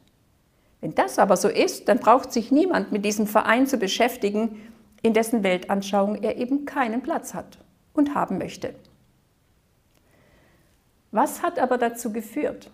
Wenn 0.87 0.95
das 0.95 1.19
aber 1.19 1.37
so 1.37 1.49
ist, 1.49 1.89
dann 1.89 1.99
braucht 1.99 2.33
sich 2.33 2.53
niemand 2.53 2.93
mit 2.93 3.05
diesem 3.05 3.27
Verein 3.27 3.67
zu 3.67 3.77
beschäftigen, 3.77 4.63
in 5.03 5.15
dessen 5.15 5.43
Weltanschauung 5.43 6.23
er 6.23 6.37
eben 6.37 6.65
keinen 6.65 7.03
Platz 7.03 7.35
hat 7.35 7.59
und 7.93 8.15
haben 8.15 8.39
möchte. 8.39 8.73
Was 11.11 11.43
hat 11.43 11.59
aber 11.59 11.77
dazu 11.77 12.13
geführt? 12.13 12.71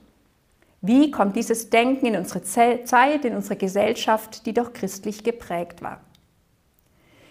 Wie 0.82 1.10
kommt 1.10 1.36
dieses 1.36 1.70
Denken 1.70 2.04
in 2.04 2.16
unsere 2.16 2.42
Zeit, 2.42 3.24
in 3.24 3.34
unsere 3.34 3.56
Gesellschaft, 3.56 4.44
die 4.44 4.52
doch 4.52 4.74
christlich 4.74 5.24
geprägt 5.24 5.80
war? 5.80 6.02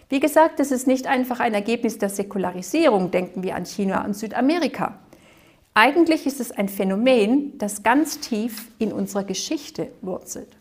Wie 0.08 0.18
gesagt, 0.18 0.58
es 0.58 0.72
ist 0.72 0.88
nicht 0.88 1.06
einfach 1.06 1.38
ein 1.38 1.54
Ergebnis 1.54 1.98
der 1.98 2.08
Säkularisierung, 2.08 3.12
denken 3.12 3.44
wir 3.44 3.54
an 3.54 3.66
China 3.66 4.04
und 4.04 4.16
Südamerika. 4.16 4.98
Eigentlich 5.74 6.26
ist 6.26 6.40
es 6.40 6.50
ein 6.50 6.68
Phänomen, 6.68 7.56
das 7.58 7.84
ganz 7.84 8.18
tief 8.18 8.72
in 8.80 8.92
unserer 8.92 9.22
Geschichte 9.22 9.92
wurzelt. 10.00 10.56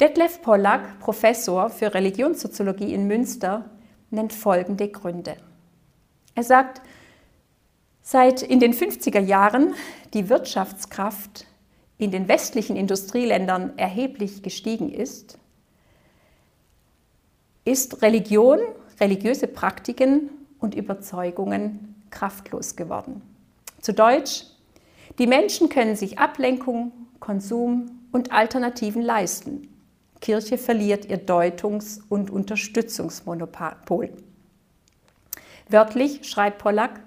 Detlef 0.00 0.40
Pollack, 0.40 0.98
Professor 0.98 1.68
für 1.68 1.92
Religionssoziologie 1.92 2.94
in 2.94 3.06
Münster, 3.06 3.68
nennt 4.08 4.32
folgende 4.32 4.88
Gründe. 4.88 5.36
Er 6.34 6.42
sagt, 6.42 6.80
seit 8.00 8.40
in 8.40 8.60
den 8.60 8.72
50er 8.72 9.20
Jahren 9.20 9.74
die 10.14 10.30
Wirtschaftskraft 10.30 11.44
in 11.98 12.10
den 12.10 12.28
westlichen 12.28 12.76
Industrieländern 12.76 13.76
erheblich 13.76 14.42
gestiegen 14.42 14.90
ist, 14.90 15.38
ist 17.66 18.00
Religion, 18.00 18.58
religiöse 19.00 19.48
Praktiken 19.48 20.30
und 20.60 20.74
Überzeugungen 20.74 22.02
kraftlos 22.08 22.74
geworden. 22.74 23.20
Zu 23.82 23.92
Deutsch, 23.92 24.46
die 25.18 25.26
Menschen 25.26 25.68
können 25.68 25.94
sich 25.94 26.18
Ablenkung, 26.18 26.92
Konsum 27.20 28.00
und 28.12 28.32
Alternativen 28.32 29.02
leisten. 29.02 29.69
Kirche 30.20 30.58
verliert 30.58 31.06
ihr 31.06 31.18
Deutungs- 31.18 32.00
und 32.08 32.30
Unterstützungsmonopol. 32.30 34.10
Wörtlich 35.68 36.28
schreibt 36.28 36.58
Pollack, 36.58 37.00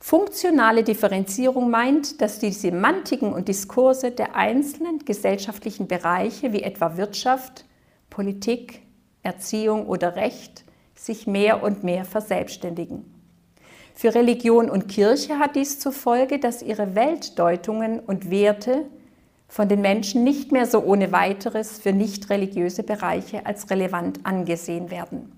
funktionale 0.00 0.82
Differenzierung 0.82 1.70
meint, 1.70 2.20
dass 2.20 2.38
die 2.38 2.52
Semantiken 2.52 3.32
und 3.32 3.48
Diskurse 3.48 4.10
der 4.10 4.34
einzelnen 4.34 5.00
gesellschaftlichen 5.04 5.86
Bereiche 5.86 6.52
wie 6.52 6.62
etwa 6.62 6.96
Wirtschaft, 6.96 7.64
Politik, 8.08 8.82
Erziehung 9.22 9.86
oder 9.86 10.16
Recht 10.16 10.64
sich 10.94 11.26
mehr 11.26 11.62
und 11.62 11.84
mehr 11.84 12.04
verselbstständigen. 12.04 13.04
Für 13.94 14.14
Religion 14.14 14.70
und 14.70 14.88
Kirche 14.88 15.38
hat 15.38 15.54
dies 15.54 15.78
zur 15.78 15.92
Folge, 15.92 16.38
dass 16.38 16.62
ihre 16.62 16.94
Weltdeutungen 16.94 18.00
und 18.00 18.30
Werte 18.30 18.86
von 19.52 19.68
den 19.68 19.82
Menschen 19.82 20.24
nicht 20.24 20.50
mehr 20.50 20.64
so 20.64 20.82
ohne 20.82 21.12
weiteres 21.12 21.78
für 21.78 21.92
nicht 21.92 22.30
religiöse 22.30 22.82
Bereiche 22.82 23.44
als 23.44 23.68
relevant 23.68 24.24
angesehen 24.24 24.90
werden. 24.90 25.30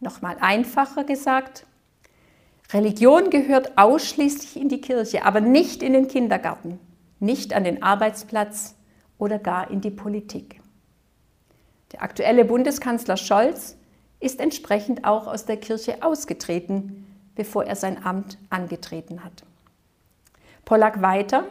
Nochmal 0.00 0.36
einfacher 0.40 1.04
gesagt, 1.04 1.66
Religion 2.72 3.30
gehört 3.30 3.78
ausschließlich 3.78 4.60
in 4.60 4.68
die 4.68 4.80
Kirche, 4.80 5.24
aber 5.24 5.40
nicht 5.40 5.84
in 5.84 5.92
den 5.92 6.08
Kindergarten, 6.08 6.80
nicht 7.20 7.54
an 7.54 7.62
den 7.62 7.80
Arbeitsplatz 7.80 8.74
oder 9.18 9.38
gar 9.38 9.70
in 9.70 9.80
die 9.80 9.92
Politik. 9.92 10.60
Der 11.92 12.02
aktuelle 12.02 12.44
Bundeskanzler 12.44 13.16
Scholz 13.16 13.76
ist 14.18 14.40
entsprechend 14.40 15.04
auch 15.04 15.28
aus 15.28 15.44
der 15.44 15.58
Kirche 15.58 16.02
ausgetreten, 16.02 17.06
bevor 17.36 17.66
er 17.66 17.76
sein 17.76 18.04
Amt 18.04 18.36
angetreten 18.50 19.22
hat. 19.22 19.44
Pollack 20.64 21.02
weiter. 21.02 21.44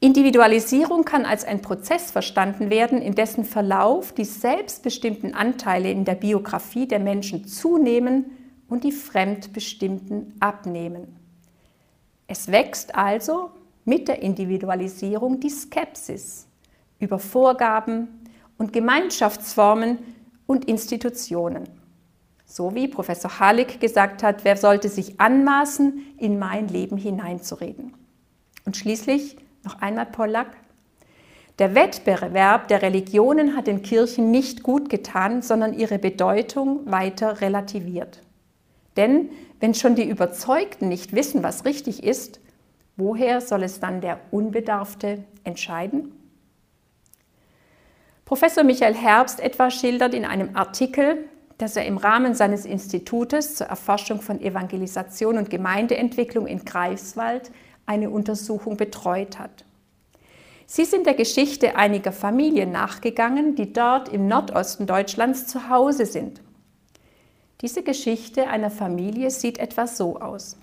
Individualisierung 0.00 1.04
kann 1.04 1.26
als 1.26 1.44
ein 1.44 1.60
Prozess 1.60 2.10
verstanden 2.10 2.70
werden, 2.70 3.02
in 3.02 3.14
dessen 3.14 3.44
Verlauf 3.44 4.12
die 4.12 4.24
selbstbestimmten 4.24 5.34
Anteile 5.34 5.90
in 5.90 6.04
der 6.04 6.14
Biografie 6.14 6.88
der 6.88 7.00
Menschen 7.00 7.46
zunehmen 7.46 8.24
und 8.68 8.84
die 8.84 8.92
fremdbestimmten 8.92 10.34
abnehmen. 10.40 11.16
Es 12.26 12.48
wächst 12.50 12.94
also 12.94 13.50
mit 13.84 14.08
der 14.08 14.22
Individualisierung 14.22 15.40
die 15.40 15.50
Skepsis 15.50 16.46
über 16.98 17.18
Vorgaben, 17.18 18.08
und 18.60 18.74
Gemeinschaftsformen 18.74 19.98
und 20.46 20.66
Institutionen. 20.66 21.66
So 22.44 22.74
wie 22.74 22.88
Professor 22.88 23.40
Halik 23.40 23.80
gesagt 23.80 24.22
hat, 24.22 24.44
wer 24.44 24.58
sollte 24.58 24.90
sich 24.90 25.18
anmaßen, 25.18 26.14
in 26.18 26.38
mein 26.38 26.68
Leben 26.68 26.98
hineinzureden. 26.98 27.94
Und 28.66 28.76
schließlich 28.76 29.38
noch 29.64 29.80
einmal 29.80 30.06
Pollack. 30.06 30.56
Der 31.58 31.74
Wettbewerb 31.74 32.68
der 32.68 32.80
Religionen 32.80 33.54
hat 33.54 33.66
den 33.66 33.82
Kirchen 33.82 34.30
nicht 34.30 34.62
gut 34.62 34.88
getan, 34.88 35.42
sondern 35.42 35.78
ihre 35.78 35.98
Bedeutung 35.98 36.90
weiter 36.90 37.40
relativiert. 37.42 38.22
Denn 38.96 39.30
wenn 39.60 39.74
schon 39.74 39.94
die 39.94 40.08
Überzeugten 40.08 40.88
nicht 40.88 41.14
wissen, 41.14 41.42
was 41.42 41.64
richtig 41.64 42.02
ist, 42.02 42.40
woher 42.96 43.40
soll 43.40 43.62
es 43.62 43.78
dann 43.78 44.00
der 44.00 44.20
Unbedarfte 44.30 45.24
entscheiden? 45.44 46.12
Professor 48.24 48.64
Michael 48.64 48.94
Herbst 48.94 49.40
etwa 49.40 49.70
schildert 49.70 50.14
in 50.14 50.24
einem 50.24 50.56
Artikel, 50.56 51.28
dass 51.58 51.76
er 51.76 51.84
im 51.84 51.98
Rahmen 51.98 52.34
seines 52.34 52.64
Institutes 52.64 53.56
zur 53.56 53.66
Erforschung 53.66 54.22
von 54.22 54.40
Evangelisation 54.40 55.36
und 55.36 55.50
Gemeindeentwicklung 55.50 56.46
in 56.46 56.64
Greifswald 56.64 57.50
eine 57.90 58.08
Untersuchung 58.08 58.76
betreut 58.76 59.40
hat. 59.40 59.64
Sie 60.64 60.84
sind 60.84 61.06
der 61.06 61.14
Geschichte 61.14 61.74
einiger 61.74 62.12
Familien 62.12 62.70
nachgegangen, 62.70 63.56
die 63.56 63.72
dort 63.72 64.08
im 64.08 64.28
Nordosten 64.28 64.86
Deutschlands 64.86 65.48
zu 65.48 65.68
Hause 65.68 66.06
sind. 66.06 66.40
Diese 67.62 67.82
Geschichte 67.82 68.46
einer 68.46 68.70
Familie 68.70 69.32
sieht 69.32 69.58
etwa 69.58 69.88
so 69.88 70.20
aus. 70.20 70.56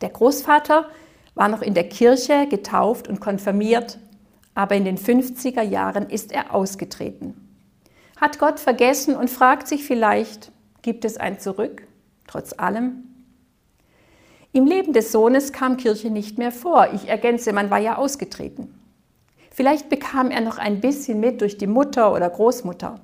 Der 0.00 0.08
Großvater 0.08 0.86
war 1.34 1.48
noch 1.48 1.60
in 1.60 1.74
der 1.74 1.90
Kirche 1.90 2.46
getauft 2.48 3.06
und 3.06 3.20
konfirmiert, 3.20 3.98
aber 4.54 4.76
in 4.76 4.86
den 4.86 4.96
50er 4.96 5.62
Jahren 5.62 6.08
ist 6.08 6.32
er 6.32 6.54
ausgetreten. 6.54 7.34
Hat 8.16 8.38
Gott 8.38 8.58
vergessen 8.58 9.14
und 9.16 9.28
fragt 9.28 9.68
sich 9.68 9.84
vielleicht, 9.84 10.50
gibt 10.80 11.04
es 11.04 11.18
ein 11.18 11.38
Zurück, 11.38 11.86
trotz 12.26 12.54
allem? 12.58 13.09
Im 14.52 14.66
Leben 14.66 14.92
des 14.92 15.12
Sohnes 15.12 15.52
kam 15.52 15.76
Kirche 15.76 16.10
nicht 16.10 16.36
mehr 16.36 16.50
vor. 16.50 16.88
Ich 16.92 17.08
ergänze, 17.08 17.52
man 17.52 17.70
war 17.70 17.78
ja 17.78 17.96
ausgetreten. 17.96 18.74
Vielleicht 19.50 19.88
bekam 19.88 20.30
er 20.30 20.40
noch 20.40 20.58
ein 20.58 20.80
bisschen 20.80 21.20
mit 21.20 21.40
durch 21.40 21.56
die 21.56 21.68
Mutter 21.68 22.12
oder 22.12 22.28
Großmutter. 22.28 23.00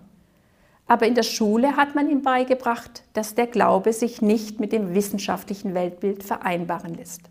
Aber 0.88 1.06
in 1.06 1.14
der 1.14 1.22
Schule 1.22 1.76
hat 1.76 1.94
man 1.94 2.08
ihm 2.10 2.22
beigebracht, 2.22 3.04
dass 3.12 3.34
der 3.34 3.46
Glaube 3.46 3.92
sich 3.92 4.22
nicht 4.22 4.58
mit 4.58 4.72
dem 4.72 4.94
wissenschaftlichen 4.94 5.74
Weltbild 5.74 6.24
vereinbaren 6.24 6.94
lässt. 6.94 7.22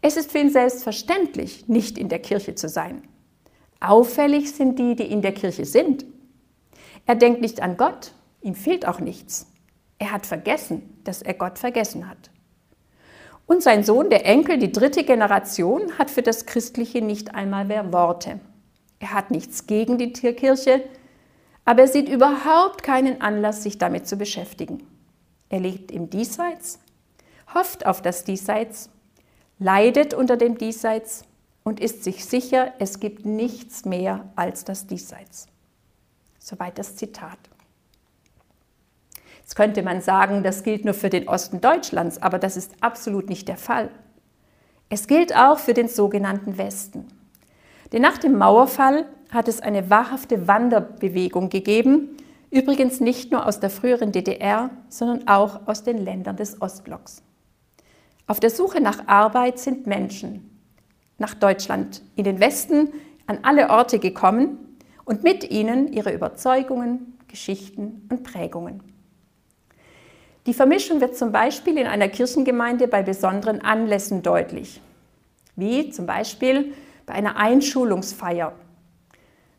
Es 0.00 0.16
ist 0.16 0.32
für 0.32 0.38
ihn 0.38 0.50
selbstverständlich, 0.50 1.68
nicht 1.68 1.98
in 1.98 2.08
der 2.08 2.20
Kirche 2.20 2.54
zu 2.54 2.68
sein. 2.68 3.02
Auffällig 3.80 4.52
sind 4.52 4.78
die, 4.78 4.96
die 4.96 5.10
in 5.10 5.22
der 5.22 5.32
Kirche 5.32 5.64
sind. 5.64 6.04
Er 7.06 7.14
denkt 7.14 7.40
nicht 7.40 7.60
an 7.60 7.76
Gott, 7.76 8.12
ihm 8.40 8.54
fehlt 8.54 8.86
auch 8.86 9.00
nichts. 9.00 9.46
Er 9.98 10.12
hat 10.12 10.26
vergessen, 10.26 11.00
dass 11.04 11.22
er 11.22 11.34
Gott 11.34 11.58
vergessen 11.58 12.08
hat. 12.08 12.30
Und 13.48 13.62
sein 13.62 13.82
Sohn, 13.82 14.10
der 14.10 14.26
Enkel, 14.26 14.58
die 14.58 14.70
dritte 14.70 15.04
Generation, 15.04 15.98
hat 15.98 16.10
für 16.10 16.20
das 16.20 16.44
Christliche 16.44 17.00
nicht 17.00 17.34
einmal 17.34 17.64
mehr 17.64 17.94
Worte. 17.94 18.40
Er 19.00 19.14
hat 19.14 19.30
nichts 19.30 19.66
gegen 19.66 19.96
die 19.96 20.12
Tierkirche, 20.12 20.84
aber 21.64 21.82
er 21.82 21.88
sieht 21.88 22.10
überhaupt 22.10 22.82
keinen 22.82 23.22
Anlass, 23.22 23.62
sich 23.62 23.78
damit 23.78 24.06
zu 24.06 24.18
beschäftigen. 24.18 24.86
Er 25.48 25.60
lebt 25.60 25.90
im 25.90 26.10
Diesseits, 26.10 26.78
hofft 27.54 27.86
auf 27.86 28.02
das 28.02 28.22
Diesseits, 28.22 28.90
leidet 29.58 30.12
unter 30.12 30.36
dem 30.36 30.58
Diesseits 30.58 31.24
und 31.64 31.80
ist 31.80 32.04
sich 32.04 32.26
sicher, 32.26 32.74
es 32.78 33.00
gibt 33.00 33.24
nichts 33.24 33.86
mehr 33.86 34.28
als 34.36 34.64
das 34.64 34.86
Diesseits. 34.86 35.46
Soweit 36.38 36.76
das 36.76 36.96
Zitat. 36.96 37.38
Jetzt 39.48 39.56
könnte 39.56 39.82
man 39.82 40.02
sagen, 40.02 40.42
das 40.42 40.62
gilt 40.62 40.84
nur 40.84 40.92
für 40.92 41.08
den 41.08 41.26
Osten 41.26 41.62
Deutschlands, 41.62 42.20
aber 42.20 42.38
das 42.38 42.58
ist 42.58 42.70
absolut 42.82 43.30
nicht 43.30 43.48
der 43.48 43.56
Fall. 43.56 43.88
Es 44.90 45.06
gilt 45.06 45.34
auch 45.34 45.58
für 45.58 45.72
den 45.72 45.88
sogenannten 45.88 46.58
Westen. 46.58 47.06
Denn 47.90 48.02
nach 48.02 48.18
dem 48.18 48.36
Mauerfall 48.36 49.06
hat 49.30 49.48
es 49.48 49.62
eine 49.62 49.88
wahrhafte 49.88 50.48
Wanderbewegung 50.48 51.48
gegeben, 51.48 52.18
übrigens 52.50 53.00
nicht 53.00 53.32
nur 53.32 53.46
aus 53.46 53.58
der 53.58 53.70
früheren 53.70 54.12
DDR, 54.12 54.68
sondern 54.90 55.26
auch 55.26 55.66
aus 55.66 55.82
den 55.82 55.96
Ländern 55.96 56.36
des 56.36 56.60
Ostblocks. 56.60 57.22
Auf 58.26 58.40
der 58.40 58.50
Suche 58.50 58.82
nach 58.82 59.08
Arbeit 59.08 59.58
sind 59.58 59.86
Menschen 59.86 60.60
nach 61.16 61.32
Deutschland, 61.32 62.02
in 62.16 62.24
den 62.24 62.38
Westen, 62.38 62.92
an 63.26 63.38
alle 63.44 63.70
Orte 63.70 63.98
gekommen 63.98 64.76
und 65.06 65.24
mit 65.24 65.50
ihnen 65.50 65.90
ihre 65.90 66.12
Überzeugungen, 66.12 67.18
Geschichten 67.28 68.06
und 68.10 68.24
Prägungen. 68.24 68.97
Die 70.48 70.54
Vermischung 70.54 71.00
wird 71.00 71.14
zum 71.14 71.30
Beispiel 71.30 71.76
in 71.76 71.86
einer 71.86 72.08
Kirchengemeinde 72.08 72.88
bei 72.88 73.02
besonderen 73.02 73.60
Anlässen 73.60 74.22
deutlich, 74.22 74.80
wie 75.56 75.90
zum 75.90 76.06
Beispiel 76.06 76.72
bei 77.04 77.12
einer 77.12 77.36
Einschulungsfeier 77.36 78.54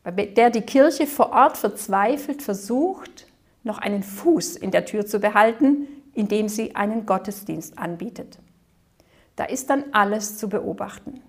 bei 0.04 0.12
der 0.26 0.50
die 0.50 0.62
Kirche 0.62 1.06
vor 1.06 1.32
Ort 1.32 1.58
verzweifelt 1.58 2.42
versucht, 2.42 3.28
noch 3.64 3.78
einen 3.78 4.02
Fuß 4.02 4.56
in 4.56 4.72
der 4.72 4.86
Tür 4.86 5.06
zu 5.06 5.20
behalten, 5.20 5.88
indem 6.14 6.50
sie 6.50 6.76
einen 6.76 7.06
Gottesdienst 7.06 7.78
anbietet. 7.78 8.40
Da 9.36 9.46
ist 9.46 9.70
dann 9.70 9.84
alles 9.92 10.40
zu 10.40 10.50
beobachten. 10.50 11.22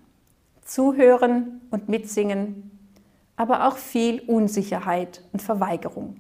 Zuhören 0.64 1.60
und 1.70 1.90
mitsingen, 1.90 2.70
aber 3.36 3.68
auch 3.68 3.76
viel 3.76 4.20
Unsicherheit 4.20 5.22
und 5.34 5.42
Verweigerung. 5.42 6.16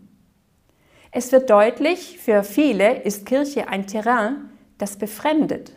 Es 1.12 1.32
wird 1.32 1.50
deutlich, 1.50 2.18
für 2.18 2.44
viele 2.44 3.02
ist 3.02 3.26
Kirche 3.26 3.68
ein 3.68 3.86
Terrain, 3.86 4.50
das 4.78 4.96
befremdet 4.96 5.72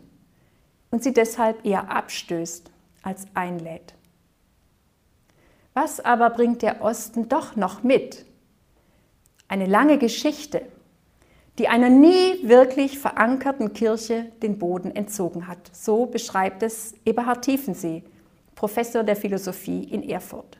und 0.92 1.04
sie 1.04 1.14
deshalb 1.14 1.66
eher 1.66 1.90
abstößt 1.90 2.70
als 3.02 3.26
einlädt. 3.34 3.96
Was 5.74 6.00
aber 6.00 6.30
bringt 6.30 6.62
der 6.62 6.84
Osten 6.84 7.30
doch 7.30 7.56
noch 7.56 7.82
mit? 7.82 8.26
Eine 9.48 9.66
lange 9.66 9.98
Geschichte, 9.98 10.62
die 11.58 11.68
einer 11.68 11.90
nie 11.90 12.48
wirklich 12.48 13.00
verankerten 13.00 13.74
Kirche 13.74 14.32
den 14.44 14.60
Boden 14.60 14.96
entzogen 14.96 15.48
hat. 15.48 15.72
So 15.74 16.06
beschreibt 16.06 16.62
es 16.62 16.94
Eberhard 17.06 17.44
Tiefensee, 17.44 18.04
Professor 18.54 19.04
der 19.04 19.16
Philosophie 19.16 19.84
in 19.84 20.08
Erfurt. 20.08 20.60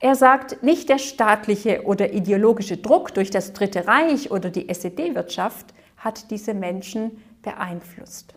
Er 0.00 0.14
sagt, 0.14 0.62
nicht 0.62 0.88
der 0.88 0.98
staatliche 0.98 1.82
oder 1.84 2.12
ideologische 2.12 2.76
Druck 2.76 3.14
durch 3.14 3.30
das 3.30 3.52
Dritte 3.52 3.88
Reich 3.88 4.30
oder 4.30 4.50
die 4.50 4.68
SED-Wirtschaft 4.68 5.74
hat 5.96 6.30
diese 6.30 6.54
Menschen 6.54 7.22
beeinflusst. 7.42 8.34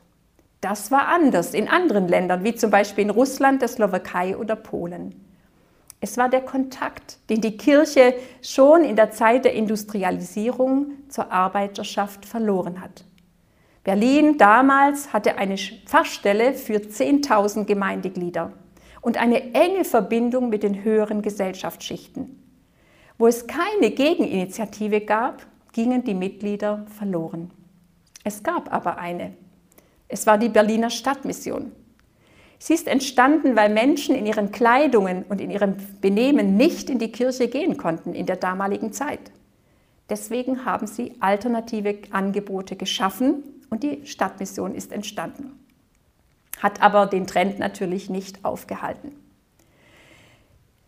Das 0.60 0.90
war 0.90 1.08
anders 1.08 1.54
in 1.54 1.68
anderen 1.68 2.08
Ländern, 2.08 2.44
wie 2.44 2.56
zum 2.56 2.72
Beispiel 2.72 3.04
in 3.04 3.10
Russland, 3.12 3.62
der 3.62 3.68
Slowakei 3.68 4.36
oder 4.38 4.56
Polen. 4.56 5.14
Es 6.00 6.18
war 6.18 6.30
der 6.30 6.42
Kontakt, 6.42 7.20
den 7.30 7.42
die 7.42 7.58
Kirche 7.58 8.16
schon 8.42 8.84
in 8.84 8.96
der 8.96 9.12
Zeit 9.12 9.46
der 9.46 9.54
Industrialisierung 9.54 10.94
zur 11.10 11.32
Arbeiterschaft 11.32 12.26
verloren 12.26 12.82
hat. 12.82 13.06
Berlin 13.84 14.40
damals 14.40 15.14
hatte 15.14 15.38
eine 15.38 15.58
Pfarrstelle 15.58 16.54
für 16.56 16.78
10.000 16.78 17.66
Gemeindeglieder 17.66 18.54
und 19.02 19.18
eine 19.18 19.54
enge 19.54 19.84
Verbindung 19.84 20.50
mit 20.50 20.64
den 20.64 20.84
höheren 20.84 21.22
Gesellschaftsschichten. 21.22 22.42
Wo 23.18 23.28
es 23.28 23.48
keine 23.48 23.92
Gegeninitiative 23.92 25.02
gab, 25.02 25.46
gingen 25.74 26.04
die 26.04 26.14
Mitglieder 26.14 26.86
verloren. 26.98 27.52
Es 28.24 28.44
gab 28.44 28.72
aber 28.74 28.98
eine. 28.98 29.34
Es 30.08 30.28
war 30.28 30.38
die 30.38 30.50
Berliner 30.50 30.90
Stadtmission. 30.90 31.72
Sie 32.60 32.74
ist 32.74 32.88
entstanden, 32.88 33.56
weil 33.56 33.74
Menschen 33.74 34.14
in 34.14 34.28
ihren 34.28 34.52
Kleidungen 34.52 35.24
und 35.24 35.42
in 35.42 35.50
ihrem 35.50 35.78
Benehmen 36.00 36.58
nicht 36.58 36.90
in 36.92 37.00
die 37.00 37.12
Kirche 37.12 37.48
gehen 37.48 37.78
konnten 37.78 38.14
in 38.14 38.28
der 38.28 38.36
damaligen 38.36 38.94
Zeit. 38.94 39.32
Deswegen 40.10 40.66
haben 40.66 40.86
sie 40.86 41.14
alternative 41.22 41.98
Angebote 42.12 42.76
geschaffen 42.76 43.44
und 43.70 43.82
die 43.82 44.06
Stadtmission 44.06 44.76
ist 44.76 44.92
entstanden. 44.92 45.61
Hat 46.62 46.82
aber 46.82 47.08
den 47.08 47.28
Trend 47.28 47.60
natürlich 47.60 48.10
nicht 48.10 48.46
aufgehalten. 48.46 49.16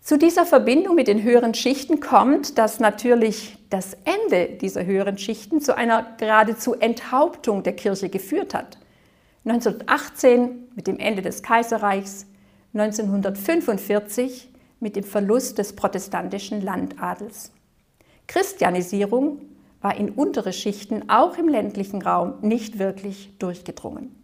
Zu 0.01 0.17
dieser 0.17 0.45
Verbindung 0.45 0.95
mit 0.95 1.07
den 1.07 1.23
höheren 1.23 1.53
Schichten 1.53 2.01
kommt, 2.01 2.57
dass 2.57 2.81
natürlich 2.81 3.57
das 3.69 3.97
Ende 4.03 4.57
dieser 4.57 4.85
höheren 4.85 5.17
Schichten 5.17 5.61
zu 5.61 5.77
einer 5.77 6.15
geradezu 6.17 6.73
Enthauptung 6.73 7.63
der 7.63 7.73
Kirche 7.73 8.09
geführt 8.09 8.53
hat. 8.53 8.77
1918 9.45 10.67
mit 10.75 10.87
dem 10.87 10.99
Ende 10.99 11.21
des 11.21 11.41
Kaiserreichs, 11.41 12.27
1945 12.73 14.49
mit 14.81 14.97
dem 14.97 15.03
Verlust 15.05 15.57
des 15.57 15.73
protestantischen 15.73 16.61
Landadels. 16.61 17.51
Christianisierung 18.27 19.41
war 19.81 19.95
in 19.95 20.09
untere 20.09 20.53
Schichten, 20.53 21.09
auch 21.09 21.37
im 21.37 21.47
ländlichen 21.47 22.01
Raum, 22.01 22.35
nicht 22.41 22.77
wirklich 22.77 23.37
durchgedrungen. 23.39 24.22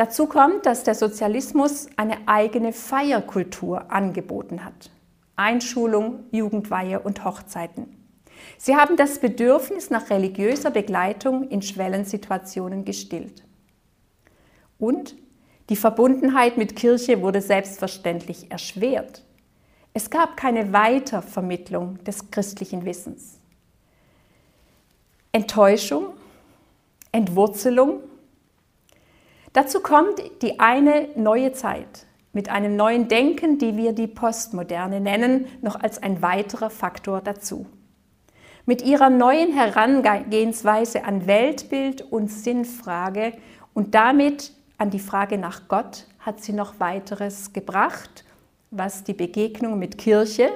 Dazu 0.00 0.24
kommt, 0.24 0.64
dass 0.64 0.82
der 0.82 0.94
Sozialismus 0.94 1.86
eine 1.96 2.26
eigene 2.26 2.72
Feierkultur 2.72 3.92
angeboten 3.92 4.64
hat. 4.64 4.90
Einschulung, 5.36 6.24
Jugendweihe 6.30 7.00
und 7.00 7.22
Hochzeiten. 7.22 7.98
Sie 8.56 8.76
haben 8.76 8.96
das 8.96 9.18
Bedürfnis 9.18 9.90
nach 9.90 10.08
religiöser 10.08 10.70
Begleitung 10.70 11.50
in 11.50 11.60
Schwellensituationen 11.60 12.86
gestillt. 12.86 13.44
Und 14.78 15.16
die 15.68 15.76
Verbundenheit 15.76 16.56
mit 16.56 16.76
Kirche 16.76 17.20
wurde 17.20 17.42
selbstverständlich 17.42 18.50
erschwert. 18.50 19.22
Es 19.92 20.08
gab 20.08 20.34
keine 20.34 20.72
Weitervermittlung 20.72 22.02
des 22.04 22.30
christlichen 22.30 22.86
Wissens. 22.86 23.38
Enttäuschung, 25.30 26.14
Entwurzelung. 27.12 28.00
Dazu 29.52 29.80
kommt 29.80 30.22
die 30.42 30.60
eine 30.60 31.08
neue 31.16 31.52
Zeit 31.52 32.06
mit 32.32 32.48
einem 32.48 32.76
neuen 32.76 33.08
Denken, 33.08 33.58
die 33.58 33.76
wir 33.76 33.92
die 33.92 34.06
Postmoderne 34.06 35.00
nennen, 35.00 35.46
noch 35.62 35.80
als 35.80 36.00
ein 36.00 36.22
weiterer 36.22 36.70
Faktor 36.70 37.20
dazu. 37.20 37.66
Mit 38.66 38.82
ihrer 38.82 39.10
neuen 39.10 39.52
Herangehensweise 39.52 41.04
an 41.04 41.26
Weltbild 41.26 42.02
und 42.02 42.30
Sinnfrage 42.30 43.32
und 43.74 43.96
damit 43.96 44.52
an 44.78 44.90
die 44.90 45.00
Frage 45.00 45.38
nach 45.38 45.66
Gott 45.66 46.06
hat 46.20 46.40
sie 46.40 46.52
noch 46.52 46.78
weiteres 46.78 47.52
gebracht, 47.52 48.24
was 48.70 49.02
die 49.02 49.14
Begegnung 49.14 49.80
mit 49.80 49.98
Kirche 49.98 50.50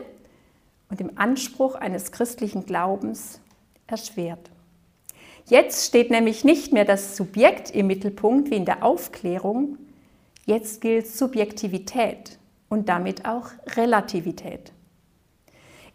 und 0.88 1.00
dem 1.00 1.18
Anspruch 1.18 1.74
eines 1.74 2.12
christlichen 2.12 2.64
Glaubens 2.66 3.40
erschwert. 3.88 4.50
Jetzt 5.46 5.86
steht 5.86 6.10
nämlich 6.10 6.44
nicht 6.44 6.72
mehr 6.72 6.86
das 6.86 7.16
Subjekt 7.16 7.70
im 7.70 7.86
Mittelpunkt 7.86 8.50
wie 8.50 8.56
in 8.56 8.64
der 8.64 8.82
Aufklärung, 8.82 9.76
jetzt 10.46 10.80
gilt 10.80 11.06
Subjektivität 11.06 12.38
und 12.70 12.88
damit 12.88 13.26
auch 13.26 13.50
Relativität. 13.76 14.72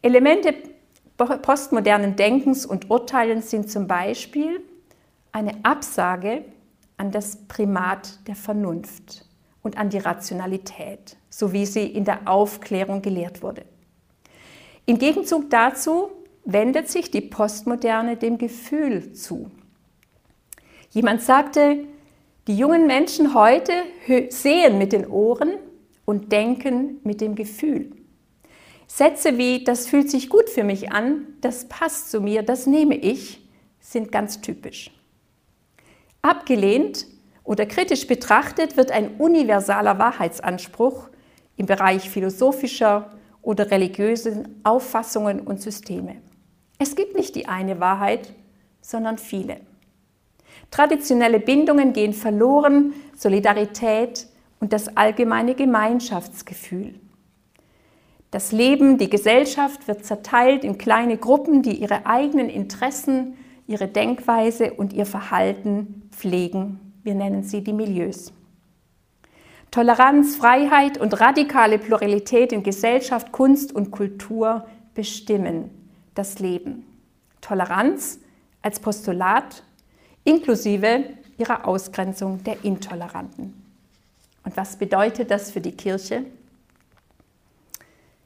Elemente 0.01 0.53
postmodernen 1.17 2.15
Denkens 2.15 2.65
und 2.65 2.89
Urteilens 2.89 3.49
sind 3.49 3.69
zum 3.69 3.87
Beispiel 3.87 4.61
eine 5.31 5.53
Absage 5.63 6.45
an 6.97 7.11
das 7.11 7.37
Primat 7.47 8.19
der 8.27 8.35
Vernunft 8.35 9.25
und 9.63 9.77
an 9.77 9.89
die 9.89 9.97
Rationalität, 9.97 11.17
so 11.29 11.53
wie 11.53 11.65
sie 11.65 11.85
in 11.85 12.05
der 12.05 12.27
Aufklärung 12.27 13.01
gelehrt 13.01 13.41
wurde. 13.41 13.63
Im 14.85 14.99
Gegenzug 14.99 15.49
dazu 15.49 16.11
wendet 16.53 16.89
sich 16.89 17.11
die 17.11 17.21
Postmoderne 17.21 18.17
dem 18.17 18.37
Gefühl 18.37 19.13
zu. 19.13 19.51
Jemand 20.91 21.21
sagte, 21.21 21.85
die 22.47 22.57
jungen 22.57 22.87
Menschen 22.87 23.35
heute 23.35 23.73
sehen 24.29 24.77
mit 24.77 24.91
den 24.91 25.05
Ohren 25.07 25.51
und 26.05 26.31
denken 26.31 26.99
mit 27.03 27.21
dem 27.21 27.35
Gefühl. 27.35 27.91
Sätze 28.87 29.37
wie, 29.37 29.63
das 29.63 29.85
fühlt 29.87 30.09
sich 30.09 30.29
gut 30.29 30.49
für 30.49 30.63
mich 30.63 30.91
an, 30.91 31.27
das 31.41 31.69
passt 31.69 32.09
zu 32.09 32.21
mir, 32.21 32.41
das 32.41 32.65
nehme 32.65 32.95
ich, 32.95 33.47
sind 33.79 34.11
ganz 34.11 34.41
typisch. 34.41 34.89
Abgelehnt 36.23 37.05
oder 37.43 37.67
kritisch 37.67 38.07
betrachtet 38.07 38.77
wird 38.77 38.91
ein 38.91 39.17
universaler 39.17 39.99
Wahrheitsanspruch 39.99 41.09
im 41.55 41.67
Bereich 41.67 42.09
philosophischer 42.09 43.11
oder 43.43 43.69
religiösen 43.69 44.59
Auffassungen 44.63 45.41
und 45.41 45.61
Systeme. 45.61 46.15
Es 46.81 46.95
gibt 46.95 47.17
nicht 47.17 47.35
die 47.35 47.49
eine 47.49 47.81
Wahrheit, 47.81 48.33
sondern 48.79 49.17
viele. 49.17 49.57
Traditionelle 50.71 51.41
Bindungen 51.41 51.91
gehen 51.91 52.13
verloren, 52.13 52.93
Solidarität 53.17 54.27
und 54.61 54.71
das 54.71 54.95
allgemeine 54.95 55.55
Gemeinschaftsgefühl. 55.55 56.95
Das 58.31 58.53
Leben, 58.53 58.97
die 58.97 59.09
Gesellschaft 59.09 59.89
wird 59.89 60.05
zerteilt 60.05 60.63
in 60.63 60.77
kleine 60.77 61.17
Gruppen, 61.17 61.63
die 61.63 61.73
ihre 61.73 62.05
eigenen 62.05 62.49
Interessen, 62.49 63.35
ihre 63.67 63.89
Denkweise 63.89 64.73
und 64.73 64.93
ihr 64.93 65.05
Verhalten 65.05 66.09
pflegen. 66.11 66.93
Wir 67.03 67.13
nennen 67.13 67.43
sie 67.43 67.61
die 67.61 67.73
Milieus. 67.73 68.31
Toleranz, 69.69 70.37
Freiheit 70.37 70.97
und 70.97 71.19
radikale 71.19 71.77
Pluralität 71.77 72.53
in 72.53 72.63
Gesellschaft, 72.63 73.33
Kunst 73.33 73.75
und 73.75 73.91
Kultur 73.91 74.65
bestimmen 74.93 75.78
das 76.15 76.39
Leben. 76.39 76.85
Toleranz 77.41 78.19
als 78.61 78.79
Postulat 78.79 79.63
inklusive 80.23 81.05
ihrer 81.37 81.67
Ausgrenzung 81.67 82.43
der 82.43 82.63
Intoleranten. 82.63 83.53
Und 84.43 84.57
was 84.57 84.77
bedeutet 84.77 85.31
das 85.31 85.51
für 85.51 85.61
die 85.61 85.71
Kirche? 85.71 86.25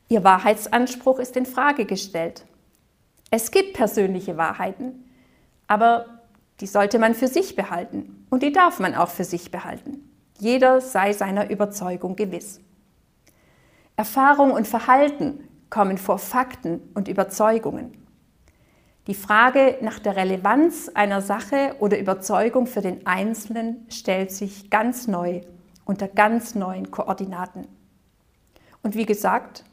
Ihr 0.10 0.24
Wahrheitsanspruch 0.24 1.20
ist 1.20 1.38
in 1.38 1.46
Frage 1.46 1.86
gestellt. 1.86 2.46
Es 3.32 3.52
gibt 3.52 3.74
persönliche 3.74 4.38
Wahrheiten, 4.38 5.10
aber 5.68 6.06
die 6.60 6.68
sollte 6.68 7.00
man 7.00 7.16
für 7.16 7.28
sich 7.28 7.56
behalten 7.56 8.26
und 8.30 8.44
die 8.44 8.52
darf 8.52 8.80
man 8.80 8.96
auch 8.96 9.10
für 9.10 9.24
sich 9.24 9.50
behalten. 9.50 10.10
Jeder 10.40 10.82
sei 10.82 11.14
seiner 11.14 11.50
Überzeugung 11.50 12.16
gewiss. 12.16 12.62
Erfahrung 13.96 14.52
und 14.52 14.68
Verhalten 14.68 15.48
kommen 15.74 15.98
vor 15.98 16.20
Fakten 16.20 16.82
und 16.94 17.08
Überzeugungen. 17.08 17.98
Die 19.08 19.16
Frage 19.16 19.80
nach 19.82 19.98
der 19.98 20.16
Relevanz 20.16 20.92
einer 20.94 21.20
Sache 21.20 21.76
oder 21.80 21.98
Überzeugung 21.98 22.68
für 22.68 22.82
den 22.82 23.08
Einzelnen 23.08 23.88
stellt 23.90 24.32
sich 24.32 24.70
ganz 24.70 25.08
neu 25.08 25.42
unter 25.84 26.08
ganz 26.08 26.54
neuen 26.54 26.92
Koordinaten. 26.92 27.68
Und 28.84 28.94
wie 28.94 29.08
gesagt, 29.08 29.64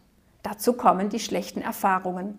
dazu 0.43 0.73
kommen 0.73 1.11
die 1.11 1.21
schlechten 1.21 1.61
Erfahrungen. 1.61 2.39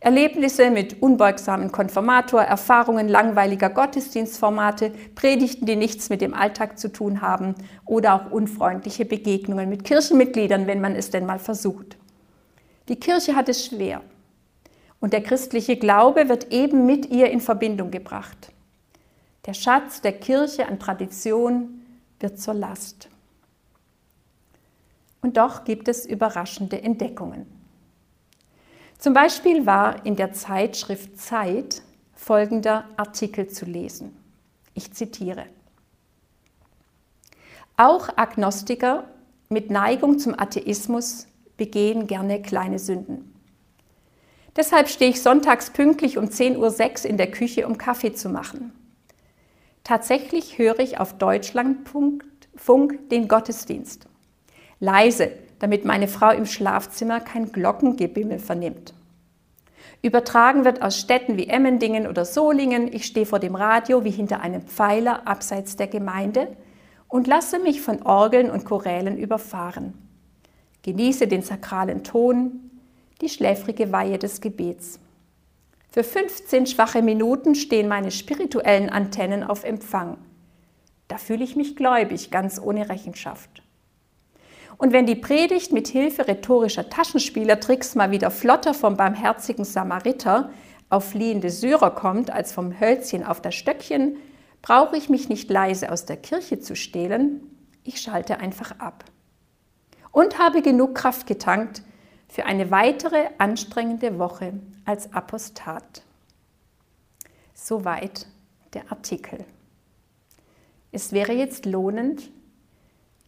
Erlebnisse 0.00 0.72
mit 0.72 1.00
unbeugsamen 1.00 1.70
Konfirmator, 1.70 2.42
Erfahrungen 2.42 3.06
langweiliger 3.08 3.70
Gottesdienstformate, 3.70 4.90
Predigten, 5.14 5.66
die 5.66 5.76
nichts 5.76 6.10
mit 6.10 6.20
dem 6.20 6.34
Alltag 6.34 6.80
zu 6.80 6.90
tun 6.90 7.20
haben 7.20 7.54
oder 7.86 8.14
auch 8.14 8.32
unfreundliche 8.32 9.04
Begegnungen 9.04 9.68
mit 9.68 9.84
Kirchenmitgliedern, 9.84 10.66
wenn 10.66 10.80
man 10.80 10.96
es 10.96 11.10
denn 11.10 11.26
mal 11.26 11.38
versucht. 11.38 12.01
Die 12.88 12.96
Kirche 12.96 13.36
hat 13.36 13.48
es 13.48 13.66
schwer. 13.66 14.02
Und 15.00 15.12
der 15.12 15.22
christliche 15.22 15.76
Glaube 15.76 16.28
wird 16.28 16.52
eben 16.52 16.86
mit 16.86 17.06
ihr 17.06 17.30
in 17.30 17.40
Verbindung 17.40 17.90
gebracht. 17.90 18.52
Der 19.46 19.54
Schatz 19.54 20.00
der 20.00 20.12
Kirche 20.12 20.68
an 20.68 20.78
Tradition 20.78 21.82
wird 22.20 22.38
zur 22.40 22.54
Last. 22.54 23.08
Und 25.20 25.36
doch 25.36 25.64
gibt 25.64 25.88
es 25.88 26.06
überraschende 26.06 26.82
Entdeckungen. 26.82 27.46
Zum 28.98 29.14
Beispiel 29.14 29.66
war 29.66 30.06
in 30.06 30.14
der 30.14 30.32
Zeitschrift 30.32 31.18
Zeit 31.18 31.82
folgender 32.14 32.84
Artikel 32.96 33.48
zu 33.48 33.64
lesen. 33.64 34.16
Ich 34.74 34.92
zitiere. 34.92 35.46
Auch 37.76 38.08
Agnostiker 38.16 39.04
mit 39.48 39.70
Neigung 39.70 40.20
zum 40.20 40.38
Atheismus 40.38 41.26
begehen 41.56 42.06
gerne 42.06 42.42
kleine 42.42 42.78
Sünden. 42.78 43.34
Deshalb 44.56 44.88
stehe 44.88 45.10
ich 45.10 45.22
sonntags 45.22 45.70
pünktlich 45.70 46.18
um 46.18 46.26
10.06 46.26 47.04
Uhr 47.04 47.10
in 47.10 47.16
der 47.16 47.30
Küche, 47.30 47.66
um 47.66 47.78
Kaffee 47.78 48.12
zu 48.12 48.28
machen. 48.28 48.72
Tatsächlich 49.84 50.58
höre 50.58 50.78
ich 50.78 51.00
auf 51.00 51.16
Deutschlandfunk 51.16 52.24
den 53.10 53.28
Gottesdienst. 53.28 54.06
Leise, 54.78 55.32
damit 55.58 55.84
meine 55.84 56.08
Frau 56.08 56.30
im 56.30 56.46
Schlafzimmer 56.46 57.20
kein 57.20 57.50
Glockengebimmel 57.50 58.38
vernimmt. 58.38 58.94
Übertragen 60.02 60.64
wird 60.64 60.82
aus 60.82 60.98
Städten 60.98 61.36
wie 61.36 61.46
Emmendingen 61.46 62.08
oder 62.08 62.24
Solingen. 62.24 62.92
Ich 62.92 63.06
stehe 63.06 63.26
vor 63.26 63.38
dem 63.38 63.54
Radio 63.54 64.04
wie 64.04 64.10
hinter 64.10 64.40
einem 64.40 64.62
Pfeiler 64.62 65.26
abseits 65.26 65.76
der 65.76 65.86
Gemeinde 65.86 66.56
und 67.08 67.28
lasse 67.28 67.60
mich 67.60 67.80
von 67.80 68.02
Orgeln 68.02 68.50
und 68.50 68.64
Chorälen 68.64 69.16
überfahren. 69.16 69.94
Genieße 70.82 71.28
den 71.28 71.42
sakralen 71.42 72.04
Ton, 72.04 72.70
die 73.20 73.28
schläfrige 73.28 73.92
Weihe 73.92 74.18
des 74.18 74.40
Gebets. 74.40 74.98
Für 75.90 76.02
15 76.02 76.66
schwache 76.66 77.02
Minuten 77.02 77.54
stehen 77.54 77.86
meine 77.86 78.10
spirituellen 78.10 78.88
Antennen 78.88 79.44
auf 79.44 79.62
Empfang. 79.62 80.16
Da 81.08 81.18
fühle 81.18 81.44
ich 81.44 81.54
mich 81.54 81.76
gläubig, 81.76 82.30
ganz 82.30 82.58
ohne 82.58 82.88
Rechenschaft. 82.88 83.62
Und 84.78 84.92
wenn 84.92 85.06
die 85.06 85.14
Predigt 85.14 85.70
mit 85.70 85.86
Hilfe 85.86 86.26
rhetorischer 86.26 86.88
Taschenspielertricks 86.88 87.94
mal 87.94 88.10
wieder 88.10 88.30
flotter 88.30 88.74
vom 88.74 88.96
barmherzigen 88.96 89.64
Samariter 89.64 90.50
auf 90.88 91.10
fliehende 91.10 91.50
Syrer 91.50 91.90
kommt 91.90 92.30
als 92.30 92.52
vom 92.52 92.80
Hölzchen 92.80 93.22
auf 93.24 93.40
das 93.40 93.54
Stöckchen, 93.54 94.16
brauche 94.62 94.96
ich 94.96 95.08
mich 95.08 95.28
nicht 95.28 95.50
leise 95.50 95.92
aus 95.92 96.06
der 96.06 96.16
Kirche 96.16 96.58
zu 96.58 96.74
stehlen, 96.74 97.42
ich 97.84 98.00
schalte 98.00 98.38
einfach 98.38 98.78
ab. 98.78 99.04
Und 100.12 100.38
habe 100.38 100.62
genug 100.62 100.94
Kraft 100.94 101.26
getankt, 101.26 101.82
für 102.28 102.46
eine 102.46 102.70
weitere 102.70 103.28
anstrengende 103.36 104.18
Woche 104.18 104.54
als 104.86 105.12
Apostat. 105.12 106.02
Soweit 107.52 108.26
der 108.72 108.90
Artikel. 108.90 109.44
Es 110.92 111.12
wäre 111.12 111.32
jetzt 111.32 111.66
lohnend, 111.66 112.30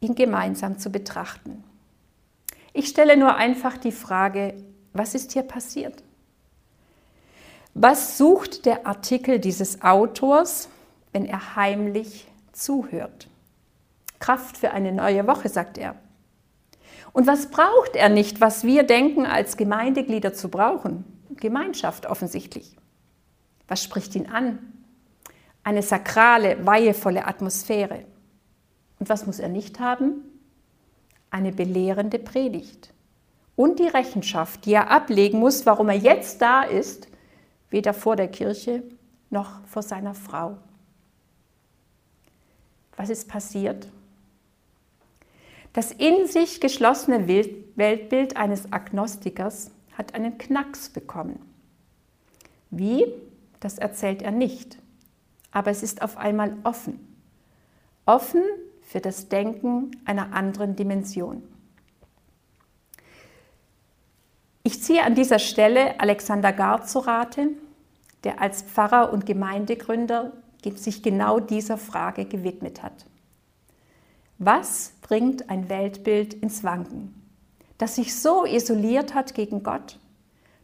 ihn 0.01 0.15
gemeinsam 0.15 0.79
zu 0.79 0.91
betrachten. 0.91 1.65
Ich 2.73 2.89
stelle 2.89 3.19
nur 3.19 3.37
einfach 3.37 3.77
die 3.77 3.93
Frage, 3.93 4.55
was 4.95 5.15
ist 5.15 5.33
hier 5.33 5.43
passiert? 5.43 6.03
Was 7.75 8.17
sucht 8.17 8.65
der 8.65 8.87
Artikel 8.87 9.39
dieses 9.39 9.83
Autors, 9.83 10.69
wenn 11.13 11.27
er 11.27 11.57
heimlich 11.57 12.27
zuhört? 12.53 13.29
Kraft 14.19 14.57
für 14.57 14.71
eine 14.71 14.93
neue 14.93 15.27
Woche, 15.27 15.49
sagt 15.51 15.77
er. 15.77 15.95
Und 17.15 17.29
was 17.29 17.49
braucht 17.49 17.95
er 17.95 18.09
nicht, 18.09 18.41
was 18.41 18.65
wir 18.65 18.83
denken, 18.83 19.25
als 19.25 19.57
Gemeindeglieder 19.57 20.35
zu 20.35 20.49
brauchen? 20.49 21.05
Gemeinschaft 21.37 22.07
offensichtlich. 22.07 22.77
Was 23.69 23.85
spricht 23.85 24.17
ihn 24.17 24.27
an? 24.27 24.59
Eine 25.63 25.83
sakrale, 25.83 26.67
weihevolle 26.67 27.25
Atmosphäre. 27.25 28.05
Und 28.99 29.09
was 29.09 29.27
muss 29.27 29.39
er 29.39 29.49
nicht 29.49 29.79
haben? 29.79 30.25
Eine 31.31 31.53
belehrende 31.53 32.19
Predigt. 32.19 32.93
Und 33.55 33.79
die 33.79 33.87
Rechenschaft, 33.87 34.67
die 34.67 34.75
er 34.75 34.91
ablegen 34.91 35.39
muss, 35.39 35.65
warum 35.67 35.89
er 35.91 35.97
jetzt 35.97 36.43
da 36.43 36.65
ist, 36.65 37.07
weder 37.71 37.95
vor 37.95 38.17
der 38.17 38.29
Kirche 38.29 38.83
noch 39.31 39.65
vor 39.67 39.83
seiner 39.83 40.15
Frau. 40.15 40.59
Was 42.97 43.09
ist 43.09 43.29
passiert? 43.29 43.87
Das 45.75 45.91
in 45.91 46.27
sich 46.29 46.61
geschlossene 46.61 47.27
Weltbild 47.29 48.37
eines 48.37 48.73
Agnostikers 48.73 49.73
hat 49.99 50.15
einen 50.15 50.39
Knacks 50.39 50.89
bekommen. 50.89 51.41
Wie? 52.71 53.05
Das 53.59 53.79
erzählt 53.79 54.23
er 54.23 54.31
nicht. 54.31 54.79
Aber 55.51 55.71
es 55.71 55.83
ist 55.83 56.01
auf 56.01 56.17
einmal 56.17 56.57
offen. 56.63 57.17
Offen 58.07 58.43
für 58.83 59.01
das 59.01 59.29
Denken 59.29 59.91
einer 60.05 60.33
anderen 60.33 60.77
Dimension. 60.77 61.43
Ich 64.63 64.81
ziehe 64.81 65.03
an 65.03 65.17
dieser 65.17 65.41
Stelle 65.41 65.99
Alexander 65.99 66.53
Gard 66.53 66.89
zu 66.89 67.01
Rate, 67.01 67.49
der 68.23 68.41
als 68.41 68.63
Pfarrer 68.63 69.13
und 69.13 69.27
Gemeindegründer 69.27 70.33
sich 70.77 71.03
genau 71.03 71.41
dieser 71.41 71.79
Frage 71.79 72.25
gewidmet 72.27 72.83
hat. 72.83 73.07
Was 74.39 74.95
bringt 75.01 75.49
ein 75.49 75.69
Weltbild 75.69 76.35
ins 76.35 76.65
Wanken, 76.65 77.15
das 77.79 77.95
sich 77.95 78.17
so 78.17 78.45
isoliert 78.45 79.15
hat 79.15 79.35
gegen 79.35 79.63
Gott, 79.63 80.01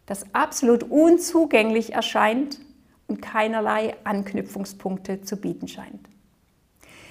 das 0.06 0.24
absolut 0.34 0.82
unzugänglich 0.82 1.92
erscheint 1.92 2.58
und 3.06 3.22
keinerlei 3.22 3.94
Anknüpfungspunkte 4.02 5.22
zu 5.22 5.36
bieten 5.36 5.68
scheint? 5.68 6.08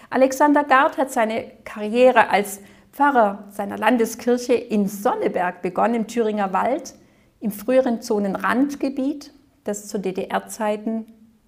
Alexander 0.10 0.64
Gard 0.66 0.98
hat 0.98 1.12
seine 1.12 1.50
Karriere 1.64 2.30
als 2.30 2.60
Pfarrer 2.92 3.46
seiner 3.52 3.78
Landeskirche 3.78 4.54
in 4.54 4.88
Sonneberg 4.88 5.62
begonnen, 5.62 5.96
im 5.96 6.08
Thüringer 6.08 6.52
Wald, 6.52 6.96
im 7.40 7.52
früheren 7.52 8.02
Zonenrandgebiet, 8.02 9.32
das 9.64 9.88
zu 9.88 9.98
DDR-Zeiten 9.98 11.06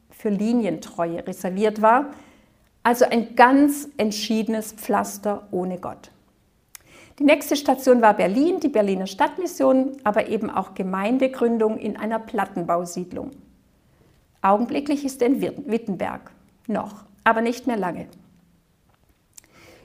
für 0.09 0.29
Linientreue 0.29 1.27
reserviert 1.27 1.81
war, 1.81 2.11
also 2.83 3.05
ein 3.05 3.35
ganz 3.35 3.87
entschiedenes 3.97 4.73
Pflaster 4.73 5.47
ohne 5.51 5.77
Gott. 5.77 6.11
Die 7.19 7.23
nächste 7.23 7.55
Station 7.55 8.01
war 8.01 8.15
Berlin, 8.15 8.59
die 8.59 8.69
Berliner 8.69 9.05
Stadtmission, 9.05 9.97
aber 10.03 10.27
eben 10.27 10.49
auch 10.49 10.73
Gemeindegründung 10.73 11.77
in 11.77 11.95
einer 11.95 12.17
Plattenbausiedlung. 12.17 13.31
Augenblicklich 14.41 15.05
ist 15.05 15.21
er 15.21 15.27
in 15.27 15.41
Wittenberg. 15.41 16.31
Noch, 16.67 17.03
aber 17.23 17.41
nicht 17.41 17.67
mehr 17.67 17.77
lange. 17.77 18.07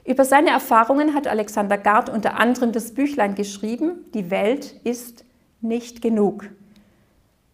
Über 0.03 0.25
seine 0.25 0.49
Erfahrungen 0.49 1.13
hat 1.13 1.27
Alexander 1.27 1.77
Gard 1.77 2.09
unter 2.09 2.39
anderem 2.39 2.71
das 2.71 2.93
Büchlein 2.93 3.35
geschrieben, 3.35 4.05
Die 4.13 4.31
Welt 4.31 4.79
ist 4.83 5.25
nicht 5.61 6.01
genug. 6.01 6.49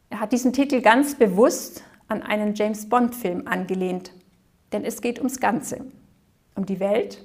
Er 0.10 0.20
hat 0.20 0.32
diesen 0.32 0.54
Titel 0.54 0.82
ganz 0.82 1.16
bewusst 1.16 1.84
an 2.08 2.22
einen 2.22 2.54
James 2.54 2.88
Bond-Film 2.88 3.48
angelehnt, 3.48 4.12
denn 4.74 4.84
es 4.84 5.02
geht 5.02 5.20
ums 5.20 5.40
Ganze, 5.40 5.86
um 6.56 6.66
die 6.66 6.80
Welt 6.80 7.24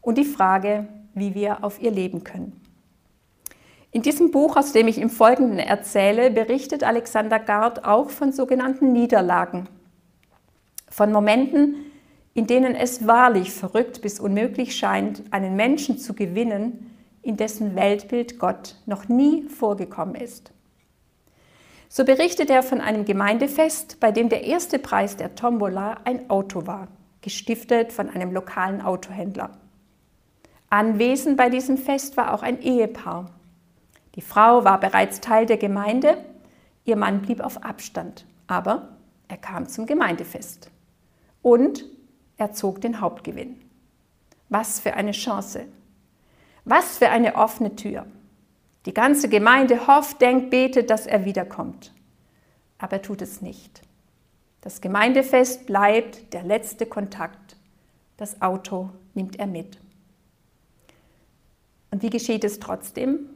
und 0.00 0.18
die 0.18 0.24
Frage, 0.24 0.88
wie 1.14 1.34
wir 1.34 1.62
auf 1.64 1.80
ihr 1.80 1.90
leben 1.90 2.24
können. 2.24 2.60
In 3.92 4.02
diesem 4.02 4.30
Buch, 4.30 4.56
aus 4.56 4.72
dem 4.72 4.86
ich 4.86 4.98
im 4.98 5.10
Folgenden 5.10 5.58
erzähle, 5.58 6.30
berichtet 6.30 6.84
Alexander 6.84 7.40
Gard 7.40 7.84
auch 7.84 8.10
von 8.10 8.32
sogenannten 8.32 8.92
Niederlagen, 8.92 9.68
von 10.88 11.10
Momenten, 11.10 11.74
in 12.32 12.46
denen 12.46 12.76
es 12.76 13.06
wahrlich 13.06 13.50
verrückt 13.50 14.00
bis 14.02 14.20
unmöglich 14.20 14.76
scheint, 14.76 15.24
einen 15.32 15.56
Menschen 15.56 15.98
zu 15.98 16.14
gewinnen, 16.14 16.96
in 17.22 17.36
dessen 17.36 17.74
Weltbild 17.74 18.38
Gott 18.38 18.76
noch 18.86 19.08
nie 19.08 19.42
vorgekommen 19.48 20.14
ist. 20.14 20.52
So 21.92 22.04
berichtet 22.04 22.50
er 22.50 22.62
von 22.62 22.80
einem 22.80 23.04
Gemeindefest, 23.04 23.98
bei 23.98 24.12
dem 24.12 24.28
der 24.28 24.44
erste 24.44 24.78
Preis 24.78 25.16
der 25.16 25.34
Tombola 25.34 25.98
ein 26.04 26.30
Auto 26.30 26.68
war, 26.68 26.86
gestiftet 27.20 27.92
von 27.92 28.08
einem 28.08 28.32
lokalen 28.32 28.80
Autohändler. 28.80 29.58
Anwesend 30.70 31.36
bei 31.36 31.50
diesem 31.50 31.76
Fest 31.76 32.16
war 32.16 32.32
auch 32.32 32.44
ein 32.44 32.62
Ehepaar. 32.62 33.32
Die 34.14 34.20
Frau 34.20 34.62
war 34.62 34.78
bereits 34.78 35.20
Teil 35.20 35.46
der 35.46 35.56
Gemeinde, 35.56 36.24
ihr 36.84 36.94
Mann 36.94 37.22
blieb 37.22 37.40
auf 37.40 37.64
Abstand, 37.64 38.24
aber 38.46 38.96
er 39.26 39.38
kam 39.38 39.68
zum 39.68 39.86
Gemeindefest. 39.86 40.70
Und 41.42 41.84
er 42.36 42.52
zog 42.52 42.80
den 42.80 43.00
Hauptgewinn. 43.00 43.60
Was 44.48 44.78
für 44.78 44.94
eine 44.94 45.10
Chance. 45.10 45.64
Was 46.64 46.98
für 46.98 47.08
eine 47.08 47.34
offene 47.34 47.74
Tür. 47.74 48.06
Die 48.86 48.94
ganze 48.94 49.28
Gemeinde 49.28 49.86
hofft, 49.86 50.20
denkt, 50.20 50.50
betet, 50.50 50.90
dass 50.90 51.06
er 51.06 51.24
wiederkommt. 51.24 51.92
Aber 52.78 52.94
er 52.94 53.02
tut 53.02 53.20
es 53.20 53.42
nicht. 53.42 53.82
Das 54.62 54.80
Gemeindefest 54.80 55.66
bleibt 55.66 56.32
der 56.32 56.42
letzte 56.42 56.86
Kontakt. 56.86 57.56
Das 58.16 58.40
Auto 58.40 58.90
nimmt 59.14 59.38
er 59.38 59.46
mit. 59.46 59.78
Und 61.90 62.02
wie 62.02 62.10
geschieht 62.10 62.44
es 62.44 62.60
trotzdem? 62.60 63.30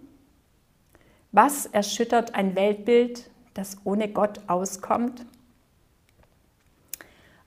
Was 1.32 1.66
erschüttert 1.66 2.34
ein 2.34 2.54
Weltbild, 2.54 3.30
das 3.54 3.78
ohne 3.84 4.08
Gott 4.08 4.40
auskommt? 4.46 5.26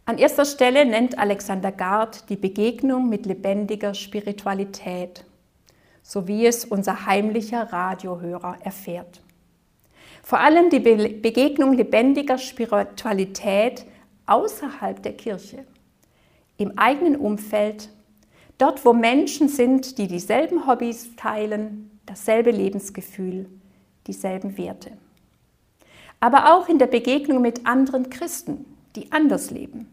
An 0.05 0.17
erster 0.17 0.45
Stelle 0.45 0.85
nennt 0.85 1.17
Alexander 1.17 1.71
Gard 1.71 2.29
die 2.29 2.35
Begegnung 2.35 3.09
mit 3.09 3.25
lebendiger 3.25 3.93
Spiritualität 3.93 5.25
so 6.07 6.25
wie 6.25 6.45
es 6.45 6.63
unser 6.63 7.05
heimlicher 7.05 7.73
Radiohörer 7.73 8.55
erfährt. 8.61 9.21
Vor 10.23 10.39
allem 10.39 10.69
die 10.69 10.79
Begegnung 10.79 11.73
lebendiger 11.73 12.37
Spiritualität 12.37 13.85
außerhalb 14.25 15.03
der 15.03 15.13
Kirche, 15.17 15.65
im 16.55 16.77
eigenen 16.77 17.17
Umfeld, 17.17 17.89
dort 18.57 18.85
wo 18.85 18.93
Menschen 18.93 19.49
sind, 19.49 19.97
die 19.97 20.07
dieselben 20.07 20.65
Hobbys 20.65 21.13
teilen, 21.17 21.91
dasselbe 22.05 22.51
Lebensgefühl, 22.51 23.49
dieselben 24.07 24.57
Werte. 24.57 24.91
Aber 26.21 26.53
auch 26.53 26.69
in 26.69 26.79
der 26.79 26.87
Begegnung 26.87 27.41
mit 27.41 27.65
anderen 27.65 28.09
Christen, 28.09 28.65
die 28.95 29.11
anders 29.11 29.51
leben. 29.51 29.89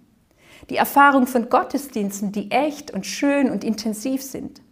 Die 0.71 0.77
Erfahrung 0.77 1.27
von 1.27 1.51
Gottesdiensten, 1.51 2.31
die 2.31 2.53
echt 2.53 2.93
und 2.93 3.05
schön 3.05 3.51
und 3.51 3.65
intensiv 3.65 4.23
sind 4.23 4.64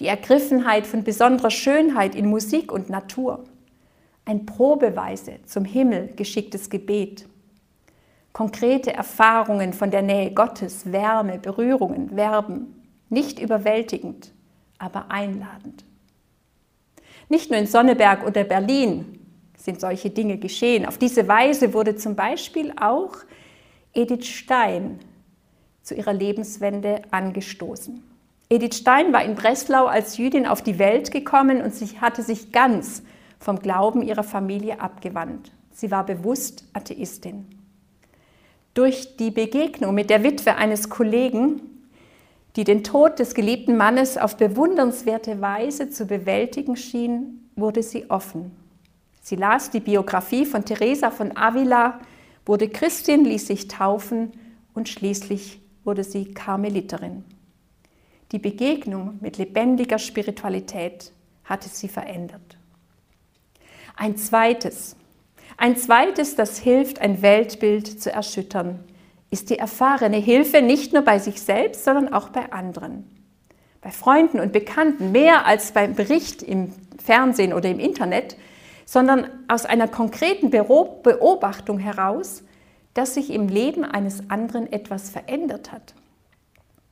die 0.00 0.06
Ergriffenheit 0.06 0.86
von 0.86 1.04
besonderer 1.04 1.50
Schönheit 1.50 2.14
in 2.14 2.26
Musik 2.26 2.70
und 2.72 2.90
Natur, 2.90 3.44
ein 4.24 4.44
Probeweise 4.44 5.38
zum 5.46 5.64
Himmel 5.64 6.12
geschicktes 6.16 6.68
Gebet, 6.68 7.26
konkrete 8.32 8.92
Erfahrungen 8.92 9.72
von 9.72 9.90
der 9.90 10.02
Nähe 10.02 10.32
Gottes, 10.32 10.92
Wärme, 10.92 11.38
Berührungen, 11.38 12.10
Verben, 12.10 12.74
nicht 13.08 13.38
überwältigend, 13.38 14.32
aber 14.78 15.10
einladend. 15.10 15.84
Nicht 17.28 17.50
nur 17.50 17.58
in 17.58 17.66
Sonneberg 17.66 18.26
oder 18.26 18.44
Berlin 18.44 19.18
sind 19.56 19.80
solche 19.80 20.10
Dinge 20.10 20.38
geschehen. 20.38 20.86
Auf 20.86 20.98
diese 20.98 21.26
Weise 21.26 21.72
wurde 21.72 21.96
zum 21.96 22.14
Beispiel 22.14 22.72
auch 22.80 23.16
Edith 23.94 24.26
Stein 24.26 25.00
zu 25.82 25.94
ihrer 25.94 26.12
Lebenswende 26.12 27.02
angestoßen. 27.10 28.02
Edith 28.48 28.76
Stein 28.76 29.12
war 29.12 29.24
in 29.24 29.34
Breslau 29.34 29.86
als 29.86 30.18
Jüdin 30.18 30.46
auf 30.46 30.62
die 30.62 30.78
Welt 30.78 31.10
gekommen 31.10 31.62
und 31.62 31.74
sie 31.74 32.00
hatte 32.00 32.22
sich 32.22 32.52
ganz 32.52 33.02
vom 33.40 33.58
Glauben 33.58 34.02
ihrer 34.02 34.22
Familie 34.22 34.80
abgewandt. 34.80 35.50
Sie 35.72 35.90
war 35.90 36.06
bewusst 36.06 36.64
Atheistin. 36.72 37.46
Durch 38.74 39.16
die 39.16 39.30
Begegnung 39.32 39.94
mit 39.94 40.10
der 40.10 40.22
Witwe 40.22 40.54
eines 40.56 40.88
Kollegen, 40.88 41.60
die 42.54 42.64
den 42.64 42.84
Tod 42.84 43.18
des 43.18 43.34
geliebten 43.34 43.76
Mannes 43.76 44.16
auf 44.16 44.36
bewundernswerte 44.36 45.40
Weise 45.40 45.90
zu 45.90 46.06
bewältigen 46.06 46.76
schien, 46.76 47.50
wurde 47.56 47.82
sie 47.82 48.10
offen. 48.10 48.52
Sie 49.20 49.36
las 49.36 49.70
die 49.70 49.80
Biografie 49.80 50.46
von 50.46 50.64
Teresa 50.64 51.10
von 51.10 51.36
Avila, 51.36 51.98
wurde 52.46 52.68
Christin, 52.68 53.24
ließ 53.24 53.48
sich 53.48 53.66
taufen 53.66 54.32
und 54.72 54.88
schließlich 54.88 55.60
wurde 55.84 56.04
sie 56.04 56.32
Karmeliterin. 56.32 57.24
Die 58.32 58.38
Begegnung 58.38 59.18
mit 59.20 59.38
lebendiger 59.38 59.98
Spiritualität 59.98 61.12
hat 61.44 61.64
es 61.64 61.78
sie 61.78 61.88
verändert. 61.88 62.58
Ein 63.96 64.16
zweites, 64.16 64.96
ein 65.56 65.76
zweites, 65.76 66.34
das 66.34 66.58
hilft, 66.58 67.00
ein 67.00 67.22
Weltbild 67.22 68.00
zu 68.00 68.12
erschüttern, 68.12 68.80
ist 69.30 69.50
die 69.50 69.58
erfahrene 69.58 70.18
Hilfe 70.18 70.60
nicht 70.60 70.92
nur 70.92 71.02
bei 71.02 71.18
sich 71.18 71.40
selbst, 71.40 71.84
sondern 71.84 72.12
auch 72.12 72.28
bei 72.28 72.52
anderen. 72.52 73.04
Bei 73.80 73.90
Freunden 73.90 74.40
und 74.40 74.52
Bekannten, 74.52 75.12
mehr 75.12 75.46
als 75.46 75.72
beim 75.72 75.94
Bericht 75.94 76.42
im 76.42 76.72
Fernsehen 77.02 77.52
oder 77.52 77.68
im 77.68 77.78
Internet, 77.78 78.36
sondern 78.84 79.28
aus 79.48 79.64
einer 79.64 79.88
konkreten 79.88 80.50
Beobachtung 80.50 81.78
heraus, 81.78 82.42
dass 82.94 83.14
sich 83.14 83.30
im 83.30 83.48
Leben 83.48 83.84
eines 83.84 84.30
anderen 84.30 84.72
etwas 84.72 85.10
verändert 85.10 85.72
hat. 85.72 85.94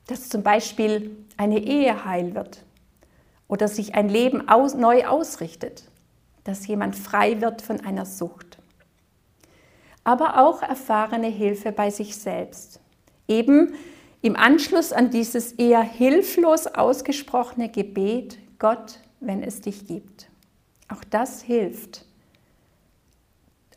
Dass 0.07 0.29
zum 0.29 0.43
Beispiel 0.43 1.25
eine 1.37 1.59
Ehe 1.59 2.05
heil 2.05 2.35
wird 2.35 2.63
oder 3.47 3.67
sich 3.67 3.95
ein 3.95 4.09
Leben 4.09 4.47
aus, 4.49 4.73
neu 4.75 5.05
ausrichtet, 5.05 5.83
dass 6.43 6.67
jemand 6.67 6.95
frei 6.95 7.41
wird 7.41 7.61
von 7.61 7.81
einer 7.81 8.05
Sucht. 8.05 8.59
Aber 10.03 10.39
auch 10.39 10.61
erfahrene 10.61 11.27
Hilfe 11.27 11.71
bei 11.71 11.89
sich 11.89 12.15
selbst. 12.15 12.79
Eben 13.27 13.73
im 14.21 14.35
Anschluss 14.35 14.91
an 14.93 15.09
dieses 15.09 15.53
eher 15.53 15.81
hilflos 15.81 16.67
ausgesprochene 16.67 17.69
Gebet, 17.69 18.37
Gott, 18.59 18.99
wenn 19.19 19.43
es 19.43 19.61
dich 19.61 19.87
gibt. 19.87 20.29
Auch 20.87 21.03
das 21.03 21.41
hilft, 21.41 22.05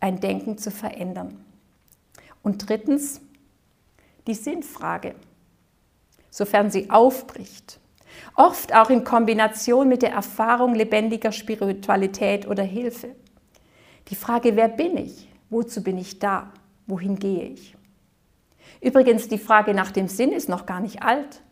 ein 0.00 0.20
Denken 0.20 0.58
zu 0.58 0.70
verändern. 0.70 1.44
Und 2.42 2.68
drittens, 2.68 3.20
die 4.26 4.34
Sinnfrage, 4.34 5.14
sofern 6.30 6.70
sie 6.70 6.90
aufbricht. 6.90 7.80
Oft 8.34 8.74
auch 8.74 8.90
in 8.90 9.04
Kombination 9.04 9.88
mit 9.88 10.02
der 10.02 10.12
Erfahrung 10.12 10.74
lebendiger 10.74 11.32
Spiritualität 11.32 12.46
oder 12.46 12.62
Hilfe. 12.62 13.14
Die 14.08 14.14
Frage, 14.14 14.56
wer 14.56 14.68
bin 14.68 14.96
ich? 14.96 15.28
Wozu 15.50 15.82
bin 15.82 15.98
ich 15.98 16.18
da? 16.18 16.52
Wohin 16.86 17.18
gehe 17.18 17.44
ich? 17.44 17.76
Übrigens, 18.80 19.28
die 19.28 19.38
Frage 19.38 19.74
nach 19.74 19.90
dem 19.90 20.08
Sinn 20.08 20.30
ist 20.30 20.48
noch 20.48 20.66
gar 20.66 20.80
nicht 20.80 21.02
alt. 21.02 21.42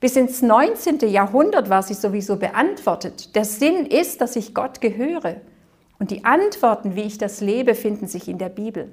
Bis 0.00 0.16
ins 0.16 0.42
19. 0.42 0.98
Jahrhundert 1.08 1.70
war 1.70 1.82
sie 1.82 1.94
sowieso 1.94 2.36
beantwortet. 2.36 3.34
Der 3.36 3.44
Sinn 3.44 3.86
ist, 3.86 4.20
dass 4.20 4.36
ich 4.36 4.54
Gott 4.54 4.80
gehöre. 4.80 5.40
Und 5.98 6.10
die 6.10 6.24
Antworten, 6.24 6.96
wie 6.96 7.02
ich 7.02 7.18
das 7.18 7.40
lebe, 7.40 7.74
finden 7.74 8.08
sich 8.08 8.28
in 8.28 8.38
der 8.38 8.48
Bibel. 8.48 8.92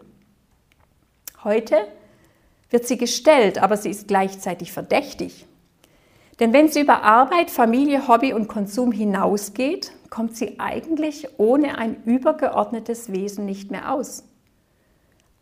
Heute 1.43 1.77
wird 2.69 2.85
sie 2.85 2.97
gestellt, 2.97 3.61
aber 3.61 3.77
sie 3.77 3.89
ist 3.89 4.07
gleichzeitig 4.07 4.71
verdächtig. 4.71 5.45
Denn 6.39 6.53
wenn 6.53 6.69
sie 6.69 6.81
über 6.81 7.03
Arbeit, 7.03 7.51
Familie, 7.51 8.07
Hobby 8.07 8.33
und 8.33 8.47
Konsum 8.47 8.91
hinausgeht, 8.91 9.91
kommt 10.09 10.37
sie 10.37 10.59
eigentlich 10.59 11.27
ohne 11.37 11.77
ein 11.77 12.01
übergeordnetes 12.03 13.11
Wesen 13.11 13.45
nicht 13.45 13.71
mehr 13.71 13.91
aus. 13.91 14.23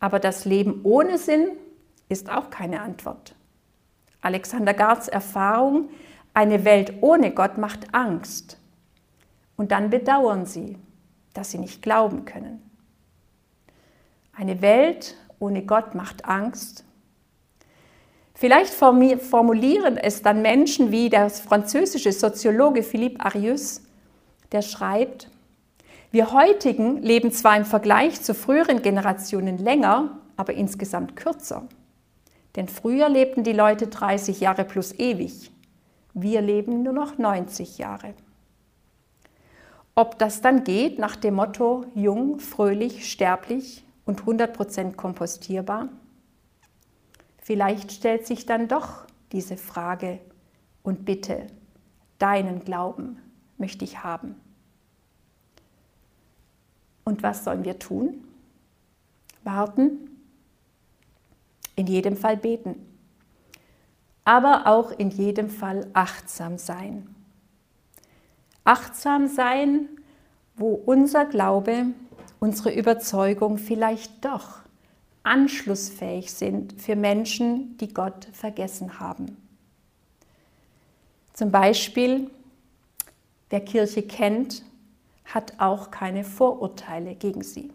Aber 0.00 0.18
das 0.18 0.44
Leben 0.44 0.80
ohne 0.84 1.18
Sinn 1.18 1.50
ist 2.08 2.30
auch 2.30 2.50
keine 2.50 2.80
Antwort. 2.80 3.34
Alexander 4.20 4.74
Garts 4.74 5.08
Erfahrung, 5.08 5.90
eine 6.34 6.64
Welt 6.64 6.94
ohne 7.00 7.32
Gott 7.32 7.58
macht 7.58 7.94
Angst. 7.94 8.58
Und 9.56 9.72
dann 9.72 9.90
bedauern 9.90 10.46
sie, 10.46 10.78
dass 11.34 11.50
sie 11.50 11.58
nicht 11.58 11.82
glauben 11.82 12.24
können. 12.24 12.62
Eine 14.32 14.60
Welt 14.62 15.16
ohne 15.38 15.64
Gott 15.64 15.94
macht 15.94 16.24
Angst. 16.24 16.84
Vielleicht 18.40 18.72
formulieren 18.72 19.96
es 19.96 20.22
dann 20.22 20.42
Menschen 20.42 20.92
wie 20.92 21.10
der 21.10 21.28
französische 21.28 22.12
Soziologe 22.12 22.84
Philippe 22.84 23.18
Arius, 23.18 23.82
der 24.52 24.62
schreibt, 24.62 25.28
wir 26.12 26.32
heutigen 26.32 27.02
leben 27.02 27.32
zwar 27.32 27.56
im 27.56 27.64
Vergleich 27.64 28.22
zu 28.22 28.36
früheren 28.36 28.80
Generationen 28.80 29.58
länger, 29.58 30.20
aber 30.36 30.54
insgesamt 30.54 31.16
kürzer. 31.16 31.66
Denn 32.54 32.68
früher 32.68 33.08
lebten 33.08 33.42
die 33.42 33.52
Leute 33.52 33.88
30 33.88 34.38
Jahre 34.38 34.64
plus 34.64 34.96
ewig. 34.96 35.50
Wir 36.14 36.40
leben 36.40 36.84
nur 36.84 36.92
noch 36.92 37.18
90 37.18 37.76
Jahre. 37.78 38.14
Ob 39.96 40.16
das 40.20 40.42
dann 40.42 40.62
geht 40.62 41.00
nach 41.00 41.16
dem 41.16 41.34
Motto 41.34 41.86
jung, 41.96 42.38
fröhlich, 42.38 43.10
sterblich 43.10 43.82
und 44.06 44.22
100% 44.22 44.94
kompostierbar? 44.94 45.88
Vielleicht 47.48 47.92
stellt 47.92 48.26
sich 48.26 48.44
dann 48.44 48.68
doch 48.68 49.06
diese 49.32 49.56
Frage 49.56 50.20
und 50.82 51.06
bitte, 51.06 51.46
deinen 52.18 52.62
Glauben 52.62 53.18
möchte 53.56 53.86
ich 53.86 54.04
haben. 54.04 54.34
Und 57.04 57.22
was 57.22 57.44
sollen 57.44 57.64
wir 57.64 57.78
tun? 57.78 58.22
Warten, 59.44 60.10
in 61.74 61.86
jedem 61.86 62.18
Fall 62.18 62.36
beten, 62.36 62.86
aber 64.26 64.66
auch 64.66 64.90
in 64.90 65.08
jedem 65.08 65.48
Fall 65.48 65.88
achtsam 65.94 66.58
sein. 66.58 67.14
Achtsam 68.64 69.26
sein, 69.26 69.88
wo 70.54 70.74
unser 70.74 71.24
Glaube, 71.24 71.86
unsere 72.40 72.74
Überzeugung 72.74 73.56
vielleicht 73.56 74.22
doch 74.22 74.67
anschlussfähig 75.28 76.32
sind 76.32 76.80
für 76.80 76.96
Menschen, 76.96 77.76
die 77.78 77.92
Gott 77.92 78.28
vergessen 78.32 78.98
haben. 78.98 79.36
Zum 81.34 81.52
Beispiel, 81.52 82.30
wer 83.50 83.60
Kirche 83.60 84.02
kennt, 84.02 84.64
hat 85.26 85.54
auch 85.58 85.90
keine 85.90 86.24
Vorurteile 86.24 87.14
gegen 87.14 87.42
sie. 87.42 87.70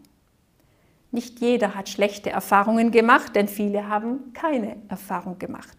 Nicht 1.11 1.39
jeder 1.39 1.75
hat 1.75 1.89
schlechte 1.89 2.31
Erfahrungen 2.31 2.89
gemacht, 2.91 3.35
denn 3.35 3.47
viele 3.47 3.87
haben 3.87 4.33
keine 4.33 4.77
Erfahrung 4.89 5.37
gemacht. 5.37 5.77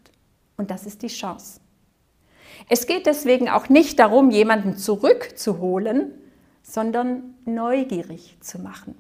Und 0.56 0.70
das 0.70 0.86
ist 0.86 1.02
die 1.02 1.08
Chance. 1.08 1.60
Es 2.68 2.86
geht 2.86 3.06
deswegen 3.06 3.48
auch 3.48 3.68
nicht 3.68 3.98
darum, 3.98 4.30
jemanden 4.30 4.76
zurückzuholen, 4.76 6.12
sondern 6.62 7.34
neugierig 7.44 8.38
zu 8.40 8.60
machen, 8.60 8.94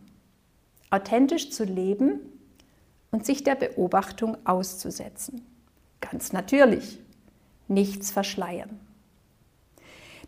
authentisch 0.90 1.50
zu 1.50 1.64
leben 1.64 2.20
und 3.14 3.24
sich 3.24 3.44
der 3.44 3.54
Beobachtung 3.54 4.36
auszusetzen. 4.44 5.46
Ganz 6.00 6.32
natürlich, 6.32 6.98
nichts 7.68 8.10
verschleiern. 8.10 8.80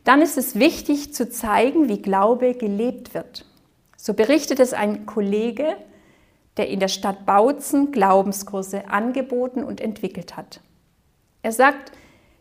Dann 0.04 0.22
ist 0.22 0.38
es 0.38 0.54
wichtig 0.54 1.12
zu 1.12 1.28
zeigen, 1.28 1.88
wie 1.88 2.00
Glaube 2.00 2.54
gelebt 2.54 3.12
wird. 3.12 3.44
So 3.96 4.14
berichtet 4.14 4.60
es 4.60 4.72
ein 4.72 5.04
Kollege, 5.04 5.76
der 6.58 6.68
in 6.68 6.78
der 6.78 6.86
Stadt 6.86 7.26
Bautzen 7.26 7.90
Glaubenskurse 7.90 8.88
angeboten 8.88 9.64
und 9.64 9.80
entwickelt 9.80 10.36
hat. 10.36 10.60
Er 11.42 11.50
sagt, 11.50 11.90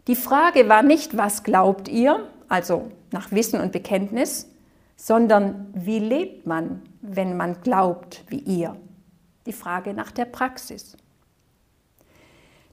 die 0.06 0.16
Frage 0.16 0.70
war 0.70 0.84
nicht, 0.84 1.18
was 1.18 1.42
glaubt 1.42 1.88
ihr, 1.88 2.30
also 2.50 2.92
nach 3.10 3.32
Wissen 3.32 3.60
und 3.60 3.72
Bekenntnis, 3.72 4.48
sondern 4.96 5.74
wie 5.74 5.98
lebt 5.98 6.46
man, 6.46 6.84
wenn 7.02 7.36
man 7.36 7.64
glaubt 7.64 8.24
wie 8.28 8.42
ihr? 8.42 8.76
Die 9.46 9.54
Frage 9.54 9.94
nach 9.94 10.12
der 10.12 10.26
Praxis. 10.26 10.98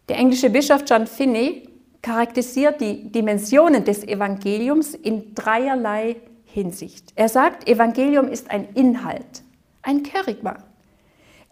Der 0.09 0.17
englische 0.17 0.51
Bischof 0.51 0.85
John 0.87 1.07
Finney 1.07 1.69
charakterisiert 2.01 2.81
die 2.81 3.11
Dimensionen 3.11 3.85
des 3.85 4.03
Evangeliums 4.03 4.95
in 4.95 5.35
dreierlei 5.35 6.17
Hinsicht. 6.45 7.13
Er 7.15 7.29
sagt, 7.29 7.69
Evangelium 7.69 8.29
ist 8.29 8.51
ein 8.51 8.69
Inhalt, 8.75 9.43
ein 9.83 10.03
Kerygma, 10.03 10.57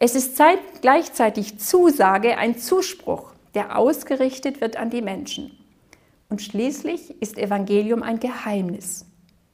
es 0.03 0.15
ist 0.15 0.41
gleichzeitig 0.81 1.59
Zusage, 1.59 2.39
ein 2.39 2.57
Zuspruch, 2.57 3.35
der 3.53 3.77
ausgerichtet 3.77 4.63
wird 4.63 4.79
an 4.79 4.89
die 4.89 5.03
Menschen. 5.03 5.51
Und 6.31 6.41
schließlich 6.41 7.21
ist 7.21 7.37
Evangelium 7.37 8.03
ein 8.03 8.19
Geheimnis, 8.19 9.05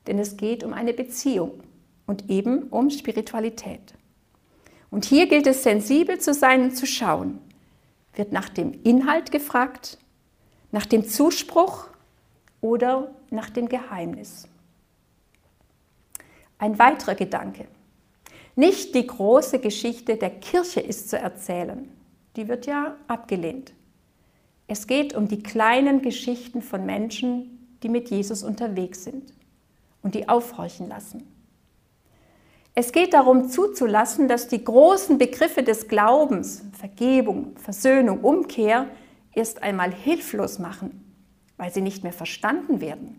denn 0.06 0.20
es 0.20 0.36
geht 0.36 0.62
um 0.62 0.72
eine 0.72 0.92
Beziehung 0.92 1.64
und 2.06 2.30
eben 2.30 2.62
um 2.68 2.90
Spiritualität. 2.90 3.94
Und 4.90 5.04
hier 5.04 5.26
gilt 5.26 5.46
es 5.46 5.62
sensibel 5.62 6.18
zu 6.18 6.32
sein 6.32 6.62
und 6.64 6.76
zu 6.76 6.86
schauen. 6.86 7.38
Wird 8.14 8.32
nach 8.32 8.48
dem 8.48 8.72
Inhalt 8.82 9.30
gefragt, 9.30 9.98
nach 10.72 10.86
dem 10.86 11.06
Zuspruch 11.06 11.88
oder 12.60 13.14
nach 13.30 13.50
dem 13.50 13.68
Geheimnis? 13.68 14.48
Ein 16.58 16.78
weiterer 16.78 17.14
Gedanke. 17.14 17.66
Nicht 18.54 18.94
die 18.94 19.06
große 19.06 19.58
Geschichte 19.58 20.16
der 20.16 20.30
Kirche 20.30 20.80
ist 20.80 21.10
zu 21.10 21.18
erzählen. 21.18 21.90
Die 22.36 22.48
wird 22.48 22.66
ja 22.66 22.96
abgelehnt. 23.06 23.74
Es 24.66 24.86
geht 24.86 25.14
um 25.14 25.28
die 25.28 25.42
kleinen 25.42 26.00
Geschichten 26.00 26.62
von 26.62 26.86
Menschen, 26.86 27.76
die 27.82 27.88
mit 27.88 28.10
Jesus 28.10 28.42
unterwegs 28.42 29.04
sind 29.04 29.32
und 30.02 30.14
die 30.14 30.28
aufhorchen 30.28 30.88
lassen. 30.88 31.35
Es 32.78 32.92
geht 32.92 33.14
darum 33.14 33.48
zuzulassen, 33.48 34.28
dass 34.28 34.48
die 34.48 34.62
großen 34.62 35.16
Begriffe 35.16 35.62
des 35.62 35.88
Glaubens, 35.88 36.62
Vergebung, 36.78 37.56
Versöhnung, 37.56 38.20
Umkehr, 38.20 38.86
erst 39.32 39.62
einmal 39.62 39.90
hilflos 39.90 40.58
machen, 40.58 41.14
weil 41.56 41.72
sie 41.72 41.80
nicht 41.80 42.02
mehr 42.02 42.12
verstanden 42.12 42.82
werden. 42.82 43.18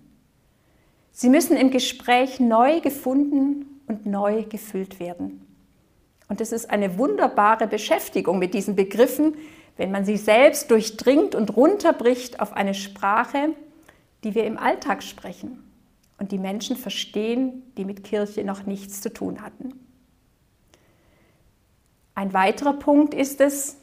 Sie 1.12 1.30
müssen 1.30 1.58
im 1.58 1.72
Gespräch 1.72 2.40
neu 2.40 2.82
gefunden 2.82 3.82
und 3.88 4.06
neu 4.06 4.44
gefüllt 4.44 5.00
werden. 5.00 5.44
Und 6.30 6.40
es 6.40 6.52
ist 6.52 6.70
eine 6.70 7.00
wunderbare 7.00 7.66
Beschäftigung 7.66 8.38
mit 8.38 8.54
diesen 8.54 8.76
Begriffen, 8.76 9.38
wenn 9.76 9.90
man 9.90 10.06
sie 10.06 10.18
selbst 10.18 10.70
durchdringt 10.70 11.34
und 11.34 11.58
runterbricht 11.58 12.42
auf 12.42 12.54
eine 12.54 12.76
Sprache, 12.76 13.56
die 14.24 14.36
wir 14.36 14.44
im 14.44 14.60
Alltag 14.60 15.02
sprechen 15.02 15.67
und 16.20 16.32
die 16.32 16.38
Menschen 16.38 16.76
verstehen, 16.76 17.64
die 17.78 17.86
mit 17.86 18.04
Kirche 18.04 18.44
noch 18.44 18.66
nichts 18.66 19.02
zu 19.02 19.14
tun 19.14 19.42
hatten. 19.42 19.74
Ein 22.16 22.34
weiterer 22.34 22.74
Punkt 22.74 23.14
ist 23.14 23.42
es, 23.42 23.78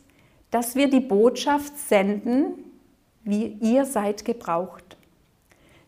dass 0.50 0.74
wir 0.74 0.88
die 0.88 1.00
Botschaft 1.00 1.78
senden, 1.78 2.54
wie 3.22 3.46
ihr 3.60 3.84
seid 3.84 4.24
gebraucht. 4.24 4.96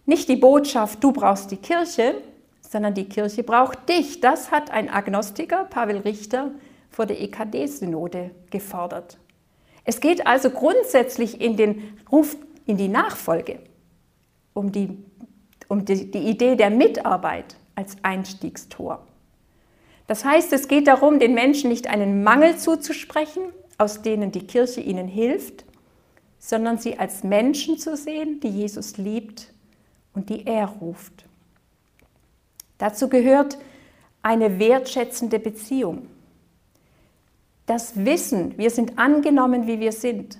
Nicht 0.07 0.29
die 0.29 0.37
Botschaft, 0.37 1.03
du 1.03 1.13
brauchst 1.13 1.51
die 1.51 1.57
Kirche, 1.57 2.15
sondern 2.61 2.95
die 2.95 3.09
Kirche 3.09 3.43
braucht 3.43 3.89
dich. 3.89 4.21
Das 4.21 4.51
hat 4.51 4.71
ein 4.71 4.89
Agnostiker, 4.89 5.65
Pavel 5.65 5.99
Richter, 5.99 6.53
vor 6.91 7.07
der 7.07 7.21
EKD-Synode 7.21 8.31
gefordert. 8.51 9.19
Es 9.85 10.01
geht 10.01 10.27
also 10.27 10.51
grundsätzlich 10.51 11.41
in 11.41 11.57
den 11.57 11.99
Ruf 12.11 12.37
in 12.67 12.77
die 12.77 12.89
Nachfolge, 12.89 13.61
um 14.53 14.73
die, 14.73 14.97
um 15.69 15.85
die, 15.85 16.11
die 16.11 16.29
Idee 16.29 16.57
der 16.57 16.71
Mitarbeit 16.71 17.57
als 17.75 17.97
Einstiegstor. 18.03 19.07
Das 20.07 20.25
heißt, 20.25 20.53
es 20.53 20.69
geht 20.69 20.87
darum, 20.87 21.19
den 21.19 21.35
Menschen 21.35 21.71
nicht 21.71 21.89
einen 21.89 22.23
Mangel 22.23 22.57
zuzusprechen, 22.57 23.43
aus 23.79 24.03
denen 24.03 24.33
die 24.33 24.47
Kirche 24.47 24.81
ihnen 24.81 25.09
hilft, 25.09 25.65
sondern 26.39 26.79
sie 26.79 26.99
als 26.99 27.25
Menschen 27.25 27.79
zu 27.79 27.97
sehen, 27.97 28.41
die 28.41 28.49
Jesus 28.49 28.99
liebt 28.99 29.53
und 30.15 30.31
die 30.31 30.47
er 30.47 30.67
ruft. 30.67 31.25
Dazu 32.79 33.09
gehört 33.09 33.59
eine 34.23 34.59
wertschätzende 34.59 35.39
Beziehung. 35.39 36.09
Das 37.67 38.05
Wissen, 38.05 38.57
wir 38.59 38.71
sind 38.71 38.99
angenommen, 38.99 39.67
wie 39.67 39.81
wir 39.81 39.93
sind. 39.93 40.39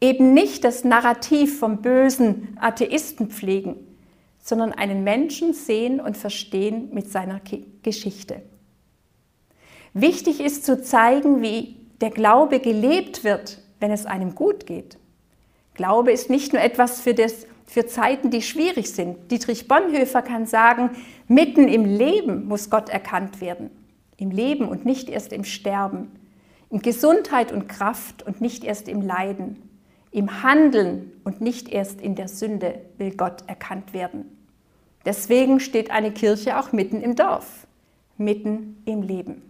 Eben 0.00 0.32
nicht 0.32 0.64
das 0.64 0.84
Narrativ 0.84 1.58
vom 1.58 1.82
bösen 1.82 2.56
Atheisten 2.60 3.30
pflegen, 3.30 3.76
sondern 4.42 4.72
einen 4.72 5.04
Menschen 5.04 5.54
sehen 5.54 6.00
und 6.00 6.16
verstehen 6.16 6.90
mit 6.92 7.10
seiner 7.10 7.40
Geschichte. 7.82 8.42
Wichtig 9.94 10.40
ist 10.40 10.66
zu 10.66 10.82
zeigen, 10.82 11.40
wie 11.40 11.76
der 12.00 12.10
Glaube 12.10 12.58
gelebt 12.60 13.24
wird, 13.24 13.62
wenn 13.78 13.92
es 13.92 14.04
einem 14.04 14.34
gut 14.34 14.66
geht. 14.66 14.98
Glaube 15.74 16.12
ist 16.12 16.28
nicht 16.28 16.52
nur 16.52 16.60
etwas 16.60 17.00
für 17.00 17.14
das 17.14 17.46
für 17.64 17.86
Zeiten, 17.86 18.30
die 18.30 18.42
schwierig 18.42 18.90
sind. 18.90 19.30
Dietrich 19.30 19.66
Bonhoeffer 19.66 20.20
kann 20.20 20.44
sagen, 20.44 20.90
mitten 21.26 21.68
im 21.68 21.86
Leben 21.86 22.46
muss 22.46 22.68
Gott 22.68 22.90
erkannt 22.90 23.40
werden. 23.40 23.70
Im 24.18 24.30
Leben 24.30 24.68
und 24.68 24.84
nicht 24.84 25.08
erst 25.08 25.32
im 25.32 25.44
Sterben. 25.44 26.10
In 26.68 26.80
Gesundheit 26.80 27.50
und 27.50 27.68
Kraft 27.68 28.24
und 28.24 28.42
nicht 28.42 28.64
erst 28.64 28.88
im 28.88 29.00
Leiden. 29.00 29.71
Im 30.12 30.42
Handeln 30.42 31.10
und 31.24 31.40
nicht 31.40 31.68
erst 31.68 32.00
in 32.00 32.14
der 32.14 32.28
Sünde 32.28 32.80
will 32.98 33.16
Gott 33.16 33.44
erkannt 33.48 33.92
werden. 33.92 34.38
Deswegen 35.04 35.58
steht 35.58 35.90
eine 35.90 36.12
Kirche 36.12 36.58
auch 36.58 36.72
mitten 36.72 37.00
im 37.00 37.16
Dorf, 37.16 37.66
mitten 38.18 38.82
im 38.84 39.02
Leben. 39.02 39.42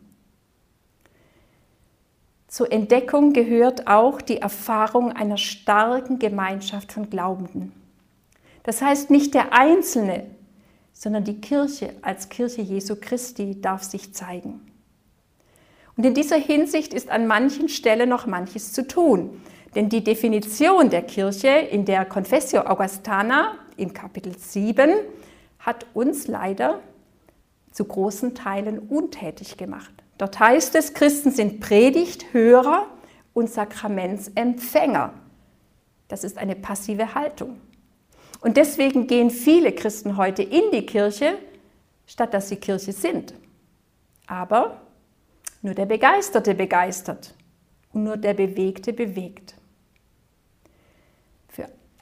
Zur 2.46 2.70
Entdeckung 2.70 3.32
gehört 3.32 3.86
auch 3.86 4.20
die 4.20 4.38
Erfahrung 4.38 5.10
einer 5.10 5.36
starken 5.36 6.18
Gemeinschaft 6.18 6.92
von 6.92 7.10
Glaubenden. 7.10 7.72
Das 8.62 8.80
heißt, 8.82 9.10
nicht 9.10 9.34
der 9.34 9.52
Einzelne, 9.52 10.26
sondern 10.92 11.24
die 11.24 11.40
Kirche 11.40 11.94
als 12.02 12.28
Kirche 12.28 12.62
Jesu 12.62 12.96
Christi 13.00 13.60
darf 13.60 13.82
sich 13.82 14.14
zeigen. 14.14 14.60
Und 15.96 16.06
in 16.06 16.14
dieser 16.14 16.36
Hinsicht 16.36 16.94
ist 16.94 17.10
an 17.10 17.26
manchen 17.26 17.68
Stellen 17.68 18.08
noch 18.08 18.26
manches 18.26 18.72
zu 18.72 18.86
tun. 18.86 19.40
Denn 19.74 19.88
die 19.88 20.04
Definition 20.04 20.90
der 20.90 21.02
Kirche 21.02 21.48
in 21.48 21.84
der 21.84 22.04
Confessio 22.04 22.60
Augustana 22.62 23.54
im 23.76 23.92
Kapitel 23.92 24.36
7 24.36 24.90
hat 25.58 25.86
uns 25.94 26.26
leider 26.26 26.80
zu 27.70 27.84
großen 27.84 28.34
Teilen 28.34 28.78
untätig 28.78 29.56
gemacht. 29.56 29.92
Dort 30.18 30.38
heißt 30.38 30.74
es, 30.74 30.92
Christen 30.92 31.30
sind 31.30 31.60
Predigthörer 31.60 32.86
und 33.32 33.48
Sakramentsempfänger. 33.48 35.14
Das 36.08 36.22
ist 36.22 36.36
eine 36.36 36.54
passive 36.54 37.14
Haltung. 37.14 37.58
Und 38.40 38.58
deswegen 38.58 39.06
gehen 39.06 39.30
viele 39.30 39.72
Christen 39.72 40.18
heute 40.18 40.42
in 40.42 40.70
die 40.72 40.84
Kirche, 40.84 41.38
statt 42.06 42.34
dass 42.34 42.50
sie 42.50 42.56
Kirche 42.56 42.92
sind. 42.92 43.32
Aber 44.26 44.82
nur 45.62 45.74
der 45.74 45.86
Begeisterte 45.86 46.54
begeistert 46.54 47.34
und 47.92 48.04
nur 48.04 48.16
der 48.18 48.34
Bewegte 48.34 48.92
bewegt. 48.92 49.54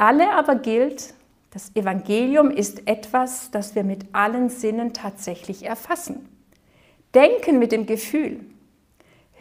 Alle 0.01 0.33
aber 0.33 0.55
gilt, 0.55 1.13
das 1.51 1.77
Evangelium 1.77 2.51
ist 2.51 2.89
etwas, 2.89 3.51
das 3.51 3.75
wir 3.75 3.85
mit 3.85 4.07
allen 4.15 4.49
Sinnen 4.49 4.95
tatsächlich 4.95 5.67
erfassen. 5.67 6.27
Denken 7.15 7.59
mit 7.59 7.71
dem 7.71 7.85
Gefühl, 7.85 8.41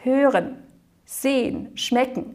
hören, 0.02 0.62
sehen, 1.06 1.74
schmecken, 1.78 2.34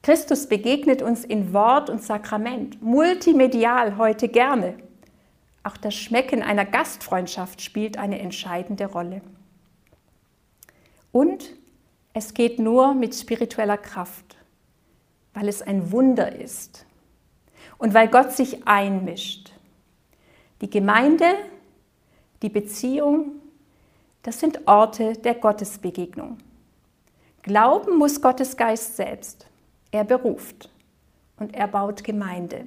Christus 0.00 0.48
begegnet 0.48 1.02
uns 1.02 1.24
in 1.24 1.52
Wort 1.52 1.90
und 1.90 2.04
Sakrament, 2.04 2.80
multimedial 2.80 3.98
heute 3.98 4.28
gerne. 4.28 4.74
Auch 5.64 5.76
das 5.76 5.96
Schmecken 5.96 6.44
einer 6.44 6.66
Gastfreundschaft 6.66 7.62
spielt 7.62 7.98
eine 7.98 8.20
entscheidende 8.20 8.86
Rolle. 8.86 9.22
Und 11.10 11.52
es 12.12 12.32
geht 12.32 12.60
nur 12.60 12.94
mit 12.94 13.12
spiritueller 13.12 13.76
Kraft, 13.76 14.36
weil 15.34 15.48
es 15.48 15.62
ein 15.62 15.90
Wunder 15.90 16.32
ist 16.36 16.84
und 17.78 17.94
weil 17.94 18.08
Gott 18.08 18.32
sich 18.32 18.66
einmischt. 18.66 19.52
Die 20.60 20.68
Gemeinde, 20.68 21.26
die 22.42 22.48
Beziehung, 22.48 23.40
das 24.22 24.40
sind 24.40 24.66
Orte 24.66 25.14
der 25.14 25.34
Gottesbegegnung. 25.34 26.38
Glauben 27.42 27.96
muss 27.96 28.20
Gottes 28.20 28.56
Geist 28.56 28.96
selbst. 28.96 29.46
Er 29.90 30.04
beruft 30.04 30.70
und 31.38 31.54
er 31.54 31.68
baut 31.68 32.04
Gemeinde. 32.04 32.66